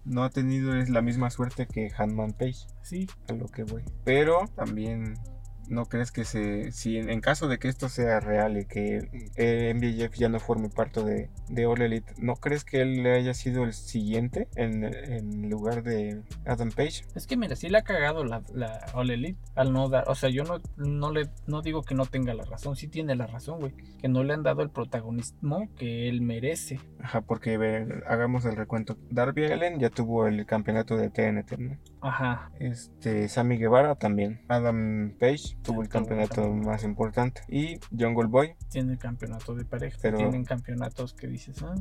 No 0.04 0.24
ha 0.24 0.30
tenido 0.30 0.74
es 0.76 0.90
la 0.90 1.02
misma 1.02 1.30
suerte 1.30 1.66
que 1.66 1.90
Hanman 1.96 2.32
Page, 2.32 2.66
Sí, 2.82 3.06
a 3.28 3.32
lo 3.32 3.46
que 3.46 3.64
voy. 3.64 3.84
Pero 4.04 4.44
también 4.56 5.14
no 5.70 5.86
crees 5.86 6.12
que 6.12 6.24
se, 6.24 6.72
si 6.72 6.98
en, 6.98 7.20
caso 7.20 7.48
de 7.48 7.58
que 7.58 7.68
esto 7.68 7.88
sea 7.88 8.20
real 8.20 8.58
y 8.58 8.66
que 8.66 9.30
eh, 9.36 9.72
MJF 9.74 10.18
ya 10.18 10.28
no 10.28 10.40
forme 10.40 10.68
parte 10.68 11.02
de, 11.02 11.30
de 11.48 11.66
All 11.66 11.80
Elite, 11.80 12.12
¿no 12.18 12.36
crees 12.36 12.64
que 12.64 12.82
él 12.82 13.06
haya 13.06 13.34
sido 13.34 13.64
el 13.64 13.72
siguiente 13.72 14.48
en, 14.56 14.84
en 14.84 15.48
lugar 15.48 15.82
de 15.82 16.22
Adam 16.44 16.70
Page? 16.70 17.04
Es 17.14 17.26
que 17.26 17.36
mira, 17.36 17.56
sí 17.56 17.68
le 17.68 17.78
ha 17.78 17.82
cagado 17.82 18.24
la, 18.24 18.42
la 18.52 18.86
All 18.94 19.10
Elite 19.10 19.38
al 19.54 19.72
no 19.72 19.88
dar, 19.88 20.04
o 20.08 20.14
sea, 20.14 20.28
yo 20.28 20.44
no, 20.44 20.60
no 20.76 21.12
le 21.12 21.28
no 21.46 21.62
digo 21.62 21.82
que 21.82 21.94
no 21.94 22.06
tenga 22.06 22.34
la 22.34 22.44
razón, 22.44 22.76
sí 22.76 22.88
tiene 22.88 23.14
la 23.14 23.26
razón, 23.26 23.60
güey, 23.60 23.72
que 24.00 24.08
no 24.08 24.24
le 24.24 24.34
han 24.34 24.42
dado 24.42 24.62
el 24.62 24.70
protagonismo 24.70 25.68
que 25.76 26.08
él 26.08 26.20
merece. 26.20 26.80
Ajá, 27.00 27.20
porque 27.20 27.54
hagamos 28.06 28.44
el 28.44 28.56
recuento. 28.56 28.96
Darby 29.10 29.46
Allen 29.46 29.78
ya 29.78 29.90
tuvo 29.90 30.26
el 30.26 30.44
campeonato 30.46 30.96
de 30.96 31.10
TNT, 31.10 31.58
¿no? 31.58 31.78
Ajá. 32.00 32.50
Este, 32.58 33.28
Sammy 33.28 33.56
Guevara 33.56 33.94
también. 33.94 34.40
Adam 34.48 35.14
Page 35.18 35.56
tuvo 35.62 35.82
el 35.82 35.88
campeonato. 35.88 36.48
más 36.54 36.84
importante. 36.84 37.42
Y 37.48 37.78
Jungle 37.96 38.26
Boy, 38.28 38.54
Tiene 38.70 38.92
el 38.92 38.98
campeonato 38.98 39.54
de 39.54 39.64
pareja, 39.64 39.98
Pero- 40.02 40.18
tienen 40.18 40.44
campeonatos 40.44 41.14
que 41.14 41.26
dices, 41.26 41.62
ah. 41.62 41.74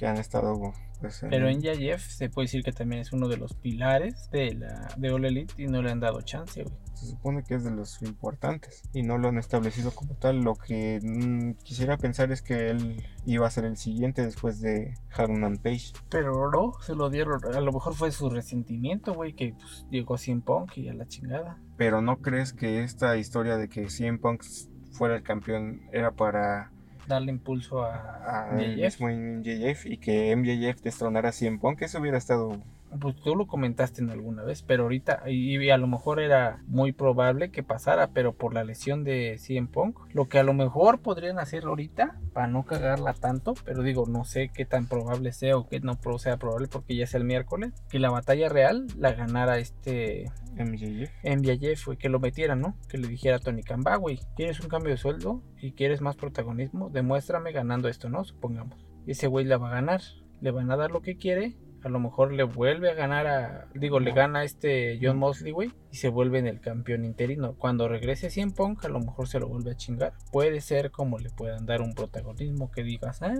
Que 0.00 0.06
han 0.06 0.16
estado 0.16 0.72
pues, 0.98 1.26
Pero 1.28 1.50
en 1.50 1.60
Yayef 1.60 2.02
se 2.02 2.30
puede 2.30 2.46
decir 2.46 2.62
que 2.62 2.72
también 2.72 3.02
es 3.02 3.12
uno 3.12 3.28
de 3.28 3.36
los 3.36 3.52
pilares 3.52 4.30
de 4.30 4.54
la 4.54 4.88
de 4.96 5.10
All 5.10 5.26
Elite 5.26 5.52
y 5.62 5.66
no 5.66 5.82
le 5.82 5.90
han 5.90 6.00
dado 6.00 6.22
chance, 6.22 6.62
güey. 6.62 6.74
se 6.94 7.06
supone 7.08 7.42
que 7.42 7.54
es 7.56 7.64
de 7.64 7.70
los 7.70 8.00
importantes 8.00 8.82
y 8.94 9.02
no 9.02 9.18
lo 9.18 9.28
han 9.28 9.36
establecido 9.36 9.90
como 9.90 10.14
tal. 10.14 10.40
Lo 10.40 10.54
que 10.54 11.00
mm, 11.02 11.62
quisiera 11.64 11.98
pensar 11.98 12.32
es 12.32 12.40
que 12.40 12.70
él 12.70 13.04
iba 13.26 13.46
a 13.46 13.50
ser 13.50 13.66
el 13.66 13.76
siguiente 13.76 14.24
después 14.24 14.62
de 14.62 14.94
Hangman 15.10 15.58
Page. 15.58 15.92
Pero 16.08 16.50
no, 16.50 16.72
se 16.80 16.94
lo 16.94 17.10
dieron, 17.10 17.40
a 17.54 17.60
lo 17.60 17.72
mejor 17.72 17.94
fue 17.94 18.10
su 18.10 18.30
resentimiento, 18.30 19.12
güey, 19.12 19.34
que 19.34 19.52
pues, 19.52 19.86
llegó 19.90 20.16
sin 20.16 20.40
Punk 20.40 20.78
y 20.78 20.88
a 20.88 20.94
la 20.94 21.06
chingada. 21.06 21.58
Pero 21.76 22.00
¿no 22.00 22.22
crees 22.22 22.54
que 22.54 22.82
esta 22.82 23.18
historia 23.18 23.58
de 23.58 23.68
que 23.68 23.90
CM 23.90 24.18
Punk 24.18 24.44
fuera 24.92 25.16
el 25.16 25.22
campeón 25.22 25.82
era 25.92 26.12
para 26.12 26.72
darle 27.10 27.30
impulso 27.32 27.82
a, 27.84 28.46
a 28.48 28.52
MJF. 28.52 29.00
mismo 29.00 29.08
MJF 29.08 29.86
y 29.86 29.98
que 29.98 30.34
MJF 30.34 30.82
destronara 30.82 31.28
a 31.28 31.32
CM 31.32 31.58
Punk, 31.58 31.82
eso 31.82 32.00
hubiera 32.00 32.16
estado 32.18 32.58
Pues 32.98 33.16
tú 33.16 33.36
lo 33.36 33.46
comentaste 33.46 34.02
en 34.02 34.10
alguna 34.10 34.42
vez, 34.42 34.62
pero 34.62 34.84
ahorita, 34.84 35.22
y, 35.28 35.70
a 35.70 35.76
lo 35.76 35.86
mejor 35.86 36.20
era 36.20 36.62
muy 36.66 36.92
probable 36.92 37.50
que 37.50 37.62
pasara, 37.62 38.08
pero 38.08 38.34
por 38.34 38.52
la 38.52 38.64
lesión 38.64 39.04
de 39.04 39.36
CM 39.38 39.68
Punk, 39.68 39.98
lo 40.12 40.28
que 40.28 40.38
a 40.38 40.42
lo 40.42 40.54
mejor 40.54 41.00
podrían 41.00 41.38
hacer 41.38 41.64
ahorita, 41.64 42.20
para 42.32 42.48
no 42.48 42.64
cagarla 42.64 43.14
tanto, 43.14 43.54
pero 43.64 43.82
digo, 43.82 44.06
no 44.06 44.24
sé 44.24 44.50
qué 44.52 44.64
tan 44.64 44.86
probable 44.86 45.32
sea 45.32 45.56
o 45.56 45.68
que 45.68 45.80
no 45.80 45.98
sea 46.18 46.36
probable 46.36 46.68
porque 46.68 46.96
ya 46.96 47.04
es 47.04 47.14
el 47.14 47.24
miércoles, 47.24 47.72
que 47.88 47.98
la 47.98 48.10
batalla 48.10 48.48
real 48.48 48.86
la 48.96 49.12
ganara 49.12 49.58
este 49.58 50.30
MJF. 50.56 51.86
Güey, 51.86 51.98
que 51.98 52.08
lo 52.08 52.20
metieran, 52.20 52.60
¿no? 52.60 52.76
Que 52.88 52.98
le 52.98 53.08
dijera 53.08 53.36
a 53.36 53.40
Tony 53.40 53.62
Khan, 53.62 53.82
"Va, 53.86 53.96
güey, 53.96 54.18
¿quieres 54.36 54.60
un 54.60 54.68
cambio 54.68 54.90
de 54.90 54.96
sueldo 54.96 55.42
y 55.60 55.72
quieres 55.72 56.00
más 56.00 56.16
protagonismo? 56.16 56.90
Demuéstrame 56.90 57.52
ganando 57.52 57.88
esto, 57.88 58.08
¿no? 58.08 58.24
Supongamos. 58.24 58.86
Ese 59.06 59.26
güey 59.26 59.44
la 59.44 59.58
va 59.58 59.68
a 59.68 59.74
ganar, 59.74 60.00
le 60.40 60.50
van 60.50 60.70
a 60.70 60.76
dar 60.76 60.90
lo 60.90 61.02
que 61.02 61.16
quiere, 61.16 61.56
a 61.82 61.88
lo 61.88 61.98
mejor 61.98 62.32
le 62.32 62.44
vuelve 62.44 62.90
a 62.90 62.94
ganar 62.94 63.26
a, 63.26 63.68
digo, 63.74 64.00
le 64.00 64.12
gana 64.12 64.40
a 64.40 64.44
este 64.44 64.98
John 65.00 65.18
Mosley, 65.18 65.52
güey, 65.52 65.72
y 65.90 65.96
se 65.96 66.08
vuelve 66.08 66.38
en 66.38 66.46
el 66.46 66.60
campeón 66.60 67.04
interino. 67.04 67.54
Cuando 67.56 67.88
regrese 67.88 68.26
a 68.26 68.30
CM 68.30 68.52
Punk, 68.52 68.84
a 68.84 68.88
lo 68.88 69.00
mejor 69.00 69.28
se 69.28 69.40
lo 69.40 69.48
vuelve 69.48 69.72
a 69.72 69.76
chingar. 69.76 70.12
Puede 70.32 70.60
ser 70.60 70.90
como 70.90 71.18
le 71.18 71.30
puedan 71.30 71.66
dar 71.66 71.80
un 71.80 71.94
protagonismo 71.94 72.70
que 72.70 72.82
digas, 72.82 73.22
ah, 73.22 73.34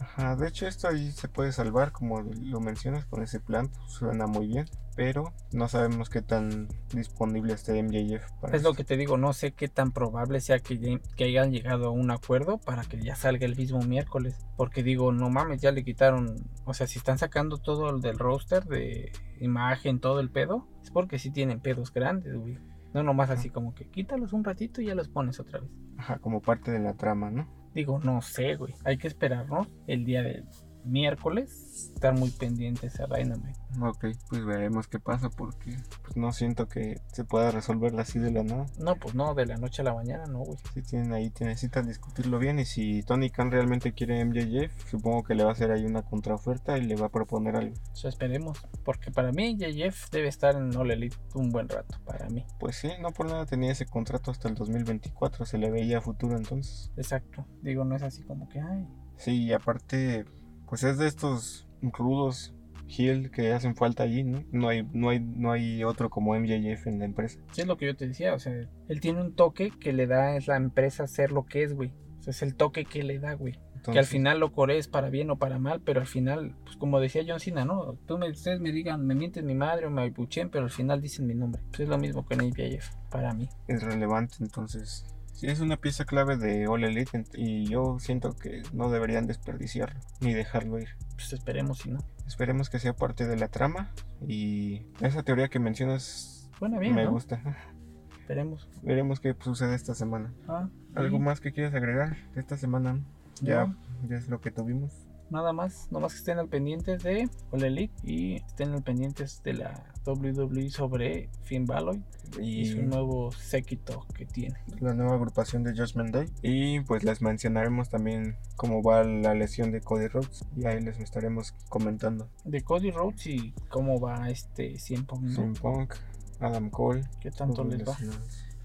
Ajá, 0.00 0.36
de 0.36 0.48
hecho 0.48 0.66
esto 0.66 0.88
ahí 0.88 1.10
se 1.12 1.28
puede 1.28 1.52
salvar, 1.52 1.92
como 1.92 2.20
lo 2.20 2.60
mencionas, 2.60 3.04
con 3.06 3.22
ese 3.22 3.40
plan, 3.40 3.68
pues, 3.68 3.92
suena 3.92 4.26
muy 4.26 4.46
bien, 4.46 4.66
pero 4.96 5.32
no 5.52 5.68
sabemos 5.68 6.08
qué 6.08 6.22
tan 6.22 6.68
disponible 6.92 7.52
esté 7.52 7.82
MJF 7.82 8.30
para 8.40 8.56
Es 8.56 8.62
lo 8.62 8.74
que 8.74 8.84
te 8.84 8.96
digo, 8.96 9.16
no 9.16 9.32
sé 9.32 9.52
qué 9.52 9.68
tan 9.68 9.92
probable 9.92 10.40
sea 10.40 10.58
que 10.60 11.00
hayan 11.18 11.50
llegado 11.52 11.86
a 11.86 11.90
un 11.90 12.10
acuerdo 12.10 12.58
para 12.58 12.84
que 12.84 13.00
ya 13.00 13.16
salga 13.16 13.46
el 13.46 13.56
mismo 13.56 13.80
miércoles. 13.80 14.46
Porque 14.56 14.82
digo, 14.82 15.12
no 15.12 15.30
mames, 15.30 15.60
ya 15.60 15.72
le 15.72 15.84
quitaron. 15.84 16.36
O 16.64 16.74
sea, 16.74 16.86
si 16.86 16.98
están 16.98 17.18
sacando 17.18 17.58
todo 17.58 17.90
el 17.90 18.00
del 18.00 18.18
roster, 18.18 18.64
de 18.64 19.12
imagen, 19.40 20.00
todo 20.00 20.20
el 20.20 20.30
pedo, 20.30 20.68
es 20.82 20.90
porque 20.90 21.18
sí 21.18 21.30
tienen 21.30 21.60
pedos 21.60 21.92
grandes, 21.92 22.36
güey. 22.36 22.58
No 22.92 23.02
nomás 23.02 23.30
así 23.30 23.50
como 23.50 23.74
que 23.74 23.88
quítalos 23.88 24.32
un 24.32 24.44
ratito 24.44 24.80
y 24.80 24.86
ya 24.86 24.94
los 24.94 25.08
pones 25.08 25.40
otra 25.40 25.60
vez. 25.60 25.70
Ajá, 25.98 26.18
como 26.18 26.40
parte 26.40 26.70
de 26.70 26.78
la 26.78 26.94
trama, 26.94 27.30
¿no? 27.30 27.48
Digo, 27.74 27.98
no 27.98 28.22
sé, 28.22 28.54
güey. 28.54 28.74
Hay 28.84 28.96
que 28.96 29.08
esperarnos 29.08 29.68
el 29.86 30.04
día 30.04 30.22
del 30.22 30.44
miércoles. 30.84 31.92
Estar 31.94 32.14
muy 32.14 32.30
pendientes 32.30 33.00
a 33.00 33.06
Dynamite. 33.06 33.58
Ok, 33.80 34.06
pues 34.28 34.44
veremos 34.44 34.86
qué 34.86 35.00
pasa 35.00 35.30
porque 35.30 35.76
pues 36.02 36.16
no 36.16 36.32
siento 36.32 36.68
que 36.68 37.00
se 37.12 37.24
pueda 37.24 37.50
resolverla 37.50 38.02
así 38.02 38.18
de 38.18 38.30
la 38.30 38.42
nada. 38.44 38.66
No, 38.78 38.96
pues 38.96 39.14
no, 39.14 39.34
de 39.34 39.46
la 39.46 39.56
noche 39.56 39.82
a 39.82 39.84
la 39.84 39.94
mañana, 39.94 40.26
no, 40.26 40.40
güey. 40.40 40.58
Si 40.72 40.82
tienen 40.82 41.12
ahí, 41.12 41.30
te 41.30 41.44
necesitan 41.44 41.86
discutirlo 41.86 42.38
bien 42.38 42.58
y 42.58 42.64
si 42.64 43.02
Tony 43.02 43.30
Khan 43.30 43.50
realmente 43.50 43.92
quiere 43.92 44.24
MJF, 44.24 44.90
supongo 44.90 45.24
que 45.24 45.34
le 45.34 45.44
va 45.44 45.50
a 45.50 45.52
hacer 45.52 45.70
ahí 45.70 45.84
una 45.84 46.02
contraoferta 46.02 46.78
y 46.78 46.82
le 46.82 46.96
va 46.96 47.06
a 47.06 47.10
proponer 47.10 47.56
algo. 47.56 47.74
O 47.92 47.96
sea, 47.96 48.10
esperemos. 48.10 48.58
Porque 48.84 49.10
para 49.10 49.32
mí, 49.32 49.56
JF 49.56 50.10
debe 50.10 50.28
estar 50.28 50.54
en 50.54 50.74
All 50.76 50.90
Elite 50.90 51.16
un 51.34 51.50
buen 51.50 51.68
rato. 51.68 51.98
Para 52.04 52.28
mí. 52.28 52.44
Pues 52.60 52.76
sí, 52.76 52.90
no 53.00 53.10
por 53.10 53.26
nada 53.26 53.46
tenía 53.46 53.72
ese 53.72 53.86
contrato 53.86 54.30
hasta 54.30 54.48
el 54.48 54.54
2024, 54.54 55.46
se 55.46 55.58
le 55.58 55.70
veía 55.70 56.00
futuro 56.00 56.36
entonces. 56.36 56.92
Exacto. 56.96 57.46
Digo, 57.62 57.84
no 57.84 57.96
es 57.96 58.02
así 58.02 58.22
como 58.22 58.48
que, 58.48 58.60
ay. 58.60 58.86
Sí, 59.16 59.44
y 59.44 59.52
aparte, 59.52 60.24
pues 60.74 60.82
es 60.82 60.98
de 60.98 61.06
estos 61.06 61.68
rudos 61.82 62.52
heel 62.88 63.30
que 63.30 63.52
hacen 63.52 63.76
falta 63.76 64.02
allí, 64.02 64.24
¿no? 64.24 64.42
No 64.50 64.70
hay, 64.70 64.82
no 64.92 65.10
hay, 65.10 65.20
no 65.20 65.52
hay 65.52 65.84
otro 65.84 66.10
como 66.10 66.34
MJF 66.34 66.88
en 66.88 66.98
la 66.98 67.04
empresa. 67.04 67.38
Sí, 67.52 67.60
es 67.60 67.68
lo 67.68 67.76
que 67.76 67.86
yo 67.86 67.94
te 67.94 68.08
decía. 68.08 68.34
O 68.34 68.40
sea, 68.40 68.52
él 68.88 69.00
tiene 69.00 69.20
un 69.20 69.36
toque 69.36 69.70
que 69.70 69.92
le 69.92 70.08
da 70.08 70.34
a 70.34 70.40
la 70.44 70.56
empresa 70.56 71.06
ser 71.06 71.30
lo 71.30 71.46
que 71.46 71.62
es, 71.62 71.74
güey. 71.74 71.92
O 72.18 72.22
sea, 72.24 72.32
es 72.32 72.42
el 72.42 72.56
toque 72.56 72.84
que 72.86 73.04
le 73.04 73.20
da, 73.20 73.34
güey. 73.34 73.52
que 73.52 73.60
al 73.60 73.76
Entonces, 73.76 74.08
final 74.08 74.40
lo 74.40 74.50
corees 74.50 74.88
para 74.88 75.10
bien 75.10 75.30
o 75.30 75.36
para 75.38 75.60
mal, 75.60 75.80
pero 75.80 76.00
al 76.00 76.08
final, 76.08 76.56
pues 76.64 76.76
como 76.76 76.98
decía 76.98 77.22
John 77.24 77.38
Cena, 77.38 77.64
¿no? 77.64 77.94
Tú 78.08 78.18
me, 78.18 78.28
ustedes 78.28 78.58
me 78.58 78.72
digan, 78.72 79.06
me 79.06 79.14
mienten 79.14 79.46
mi 79.46 79.54
madre 79.54 79.86
o 79.86 79.90
me 79.90 80.02
apuchen, 80.02 80.50
pero 80.50 80.64
al 80.64 80.70
final 80.72 81.00
dicen 81.00 81.24
mi 81.28 81.36
nombre. 81.36 81.62
Pues 81.68 81.80
es 81.82 81.88
lo 81.88 81.98
mismo 81.98 82.24
con 82.26 82.40
APIF, 82.40 82.88
para 83.12 83.32
mí. 83.32 83.48
es 83.68 83.80
relevante, 83.80 84.34
entonces. 84.40 85.06
Sí, 85.34 85.48
es 85.48 85.60
una 85.60 85.76
pieza 85.76 86.04
clave 86.04 86.36
de 86.36 86.66
All 86.68 86.84
Elite 86.84 87.24
y 87.34 87.66
yo 87.66 87.98
siento 87.98 88.34
que 88.36 88.62
no 88.72 88.88
deberían 88.90 89.26
desperdiciarlo 89.26 89.98
ni 90.20 90.32
dejarlo 90.32 90.78
ir. 90.78 90.88
Pues 91.16 91.32
esperemos 91.32 91.78
si 91.78 91.90
no. 91.90 91.98
Esperemos 92.26 92.70
que 92.70 92.78
sea 92.78 92.94
parte 92.94 93.26
de 93.26 93.36
la 93.36 93.48
trama 93.48 93.90
y 94.26 94.86
esa 95.00 95.22
teoría 95.24 95.48
que 95.48 95.58
mencionas 95.58 96.48
bien, 96.80 96.94
me 96.94 97.04
¿no? 97.04 97.10
gusta. 97.10 97.42
Esperemos. 98.20 98.68
Veremos 98.82 99.20
qué 99.20 99.34
sucede 99.38 99.74
esta 99.74 99.94
semana. 99.94 100.32
Ah, 100.48 100.68
¿Algo 100.94 101.18
más 101.18 101.40
que 101.40 101.52
quieras 101.52 101.74
agregar 101.74 102.16
de 102.34 102.40
esta 102.40 102.56
semana? 102.56 102.98
Ya, 103.42 103.66
No. 103.66 103.76
ya 104.08 104.16
es 104.16 104.28
lo 104.28 104.40
que 104.40 104.50
tuvimos. 104.50 105.03
Nada 105.34 105.52
más, 105.52 105.88
nomás 105.90 106.12
que 106.12 106.18
estén 106.18 106.38
al 106.38 106.48
pendientes 106.48 107.02
de 107.02 107.28
All 107.50 107.64
Elite 107.64 107.92
y 108.04 108.36
estén 108.36 108.72
al 108.72 108.84
pendientes 108.84 109.42
de 109.42 109.54
la 109.54 109.84
WWE 110.06 110.70
sobre 110.70 111.28
Finn 111.42 111.66
Balor 111.66 111.96
y 112.40 112.60
Y 112.60 112.66
su 112.66 112.82
nuevo 112.82 113.32
séquito 113.32 114.06
que 114.14 114.26
tiene. 114.26 114.54
la 114.78 114.94
nueva 114.94 115.16
agrupación 115.16 115.64
de 115.64 115.72
Judgment 115.72 116.14
Day. 116.14 116.28
Y 116.42 116.78
pues 116.82 117.02
les 117.02 117.20
mencionaremos 117.20 117.88
también 117.88 118.36
cómo 118.54 118.80
va 118.80 119.02
la 119.02 119.34
lesión 119.34 119.72
de 119.72 119.80
Cody 119.80 120.06
Rhodes. 120.06 120.44
Y 120.56 120.66
ahí 120.66 120.80
les 120.80 121.00
estaremos 121.00 121.52
comentando. 121.68 122.28
De 122.44 122.62
Cody 122.62 122.92
Rhodes 122.92 123.26
y 123.26 123.52
cómo 123.70 123.98
va 123.98 124.30
este 124.30 124.78
100 124.78 125.06
¿no? 125.20 125.34
CM 125.34 125.54
Punk, 125.54 125.94
Adam 126.38 126.70
Cole. 126.70 127.02
¿Qué 127.18 127.32
tanto 127.32 127.64
les 127.64 127.82
va? 127.88 127.96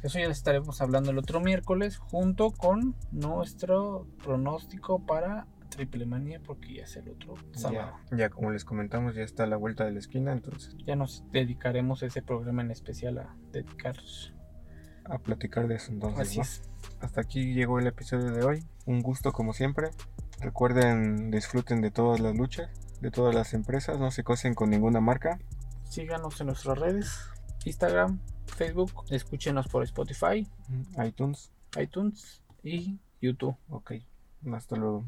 Eso 0.03 0.19
ya 0.19 0.27
les 0.27 0.37
estaremos 0.37 0.81
hablando 0.81 1.09
el 1.09 1.17
otro 1.17 1.41
miércoles 1.41 1.97
junto 1.97 2.51
con 2.51 2.93
nuestro 3.11 4.05
pronóstico 4.23 4.99
para 4.99 5.47
Triple 5.69 6.05
Manía 6.05 6.39
porque 6.41 6.73
ya 6.75 6.83
es 6.83 6.95
el 6.97 7.09
otro 7.09 7.35
sábado. 7.53 7.93
Ya, 8.11 8.17
ya 8.17 8.29
como 8.29 8.51
les 8.51 8.65
comentamos, 8.65 9.15
ya 9.15 9.23
está 9.23 9.43
a 9.43 9.47
la 9.47 9.55
vuelta 9.57 9.85
de 9.85 9.91
la 9.91 9.99
esquina. 9.99 10.31
Entonces, 10.33 10.75
Ya 10.85 10.95
nos 10.95 11.23
dedicaremos 11.31 12.03
ese 12.03 12.21
programa 12.21 12.61
en 12.61 12.71
especial 12.71 13.17
a 13.19 13.35
dedicarlos. 13.51 14.33
a 15.05 15.17
platicar 15.19 15.67
de 15.67 15.75
eso. 15.75 15.91
Entonces, 15.91 16.19
Así 16.19 16.37
¿no? 16.37 16.43
es. 16.43 16.61
Hasta 17.01 17.21
aquí 17.21 17.53
llegó 17.53 17.79
el 17.79 17.87
episodio 17.87 18.31
de 18.31 18.43
hoy. 18.43 18.63
Un 18.85 19.01
gusto 19.01 19.31
como 19.31 19.53
siempre. 19.53 19.89
Recuerden, 20.39 21.31
disfruten 21.31 21.81
de 21.81 21.91
todas 21.91 22.19
las 22.19 22.35
luchas, 22.35 22.69
de 23.01 23.11
todas 23.11 23.33
las 23.35 23.53
empresas. 23.53 23.99
No 23.99 24.11
se 24.11 24.23
cosen 24.23 24.53
con 24.53 24.69
ninguna 24.69 24.99
marca. 25.01 25.39
Síganos 25.83 26.39
en 26.41 26.47
nuestras 26.47 26.77
redes, 26.77 27.29
Instagram, 27.65 28.19
Facebook, 28.45 28.91
escúchenos 29.09 29.67
por 29.67 29.83
Spotify, 29.83 30.47
iTunes. 31.05 31.51
iTunes 31.81 32.41
y 32.63 32.99
YouTube. 33.21 33.55
Ok. 33.69 33.93
Hasta 34.53 34.75
luego. 34.75 35.05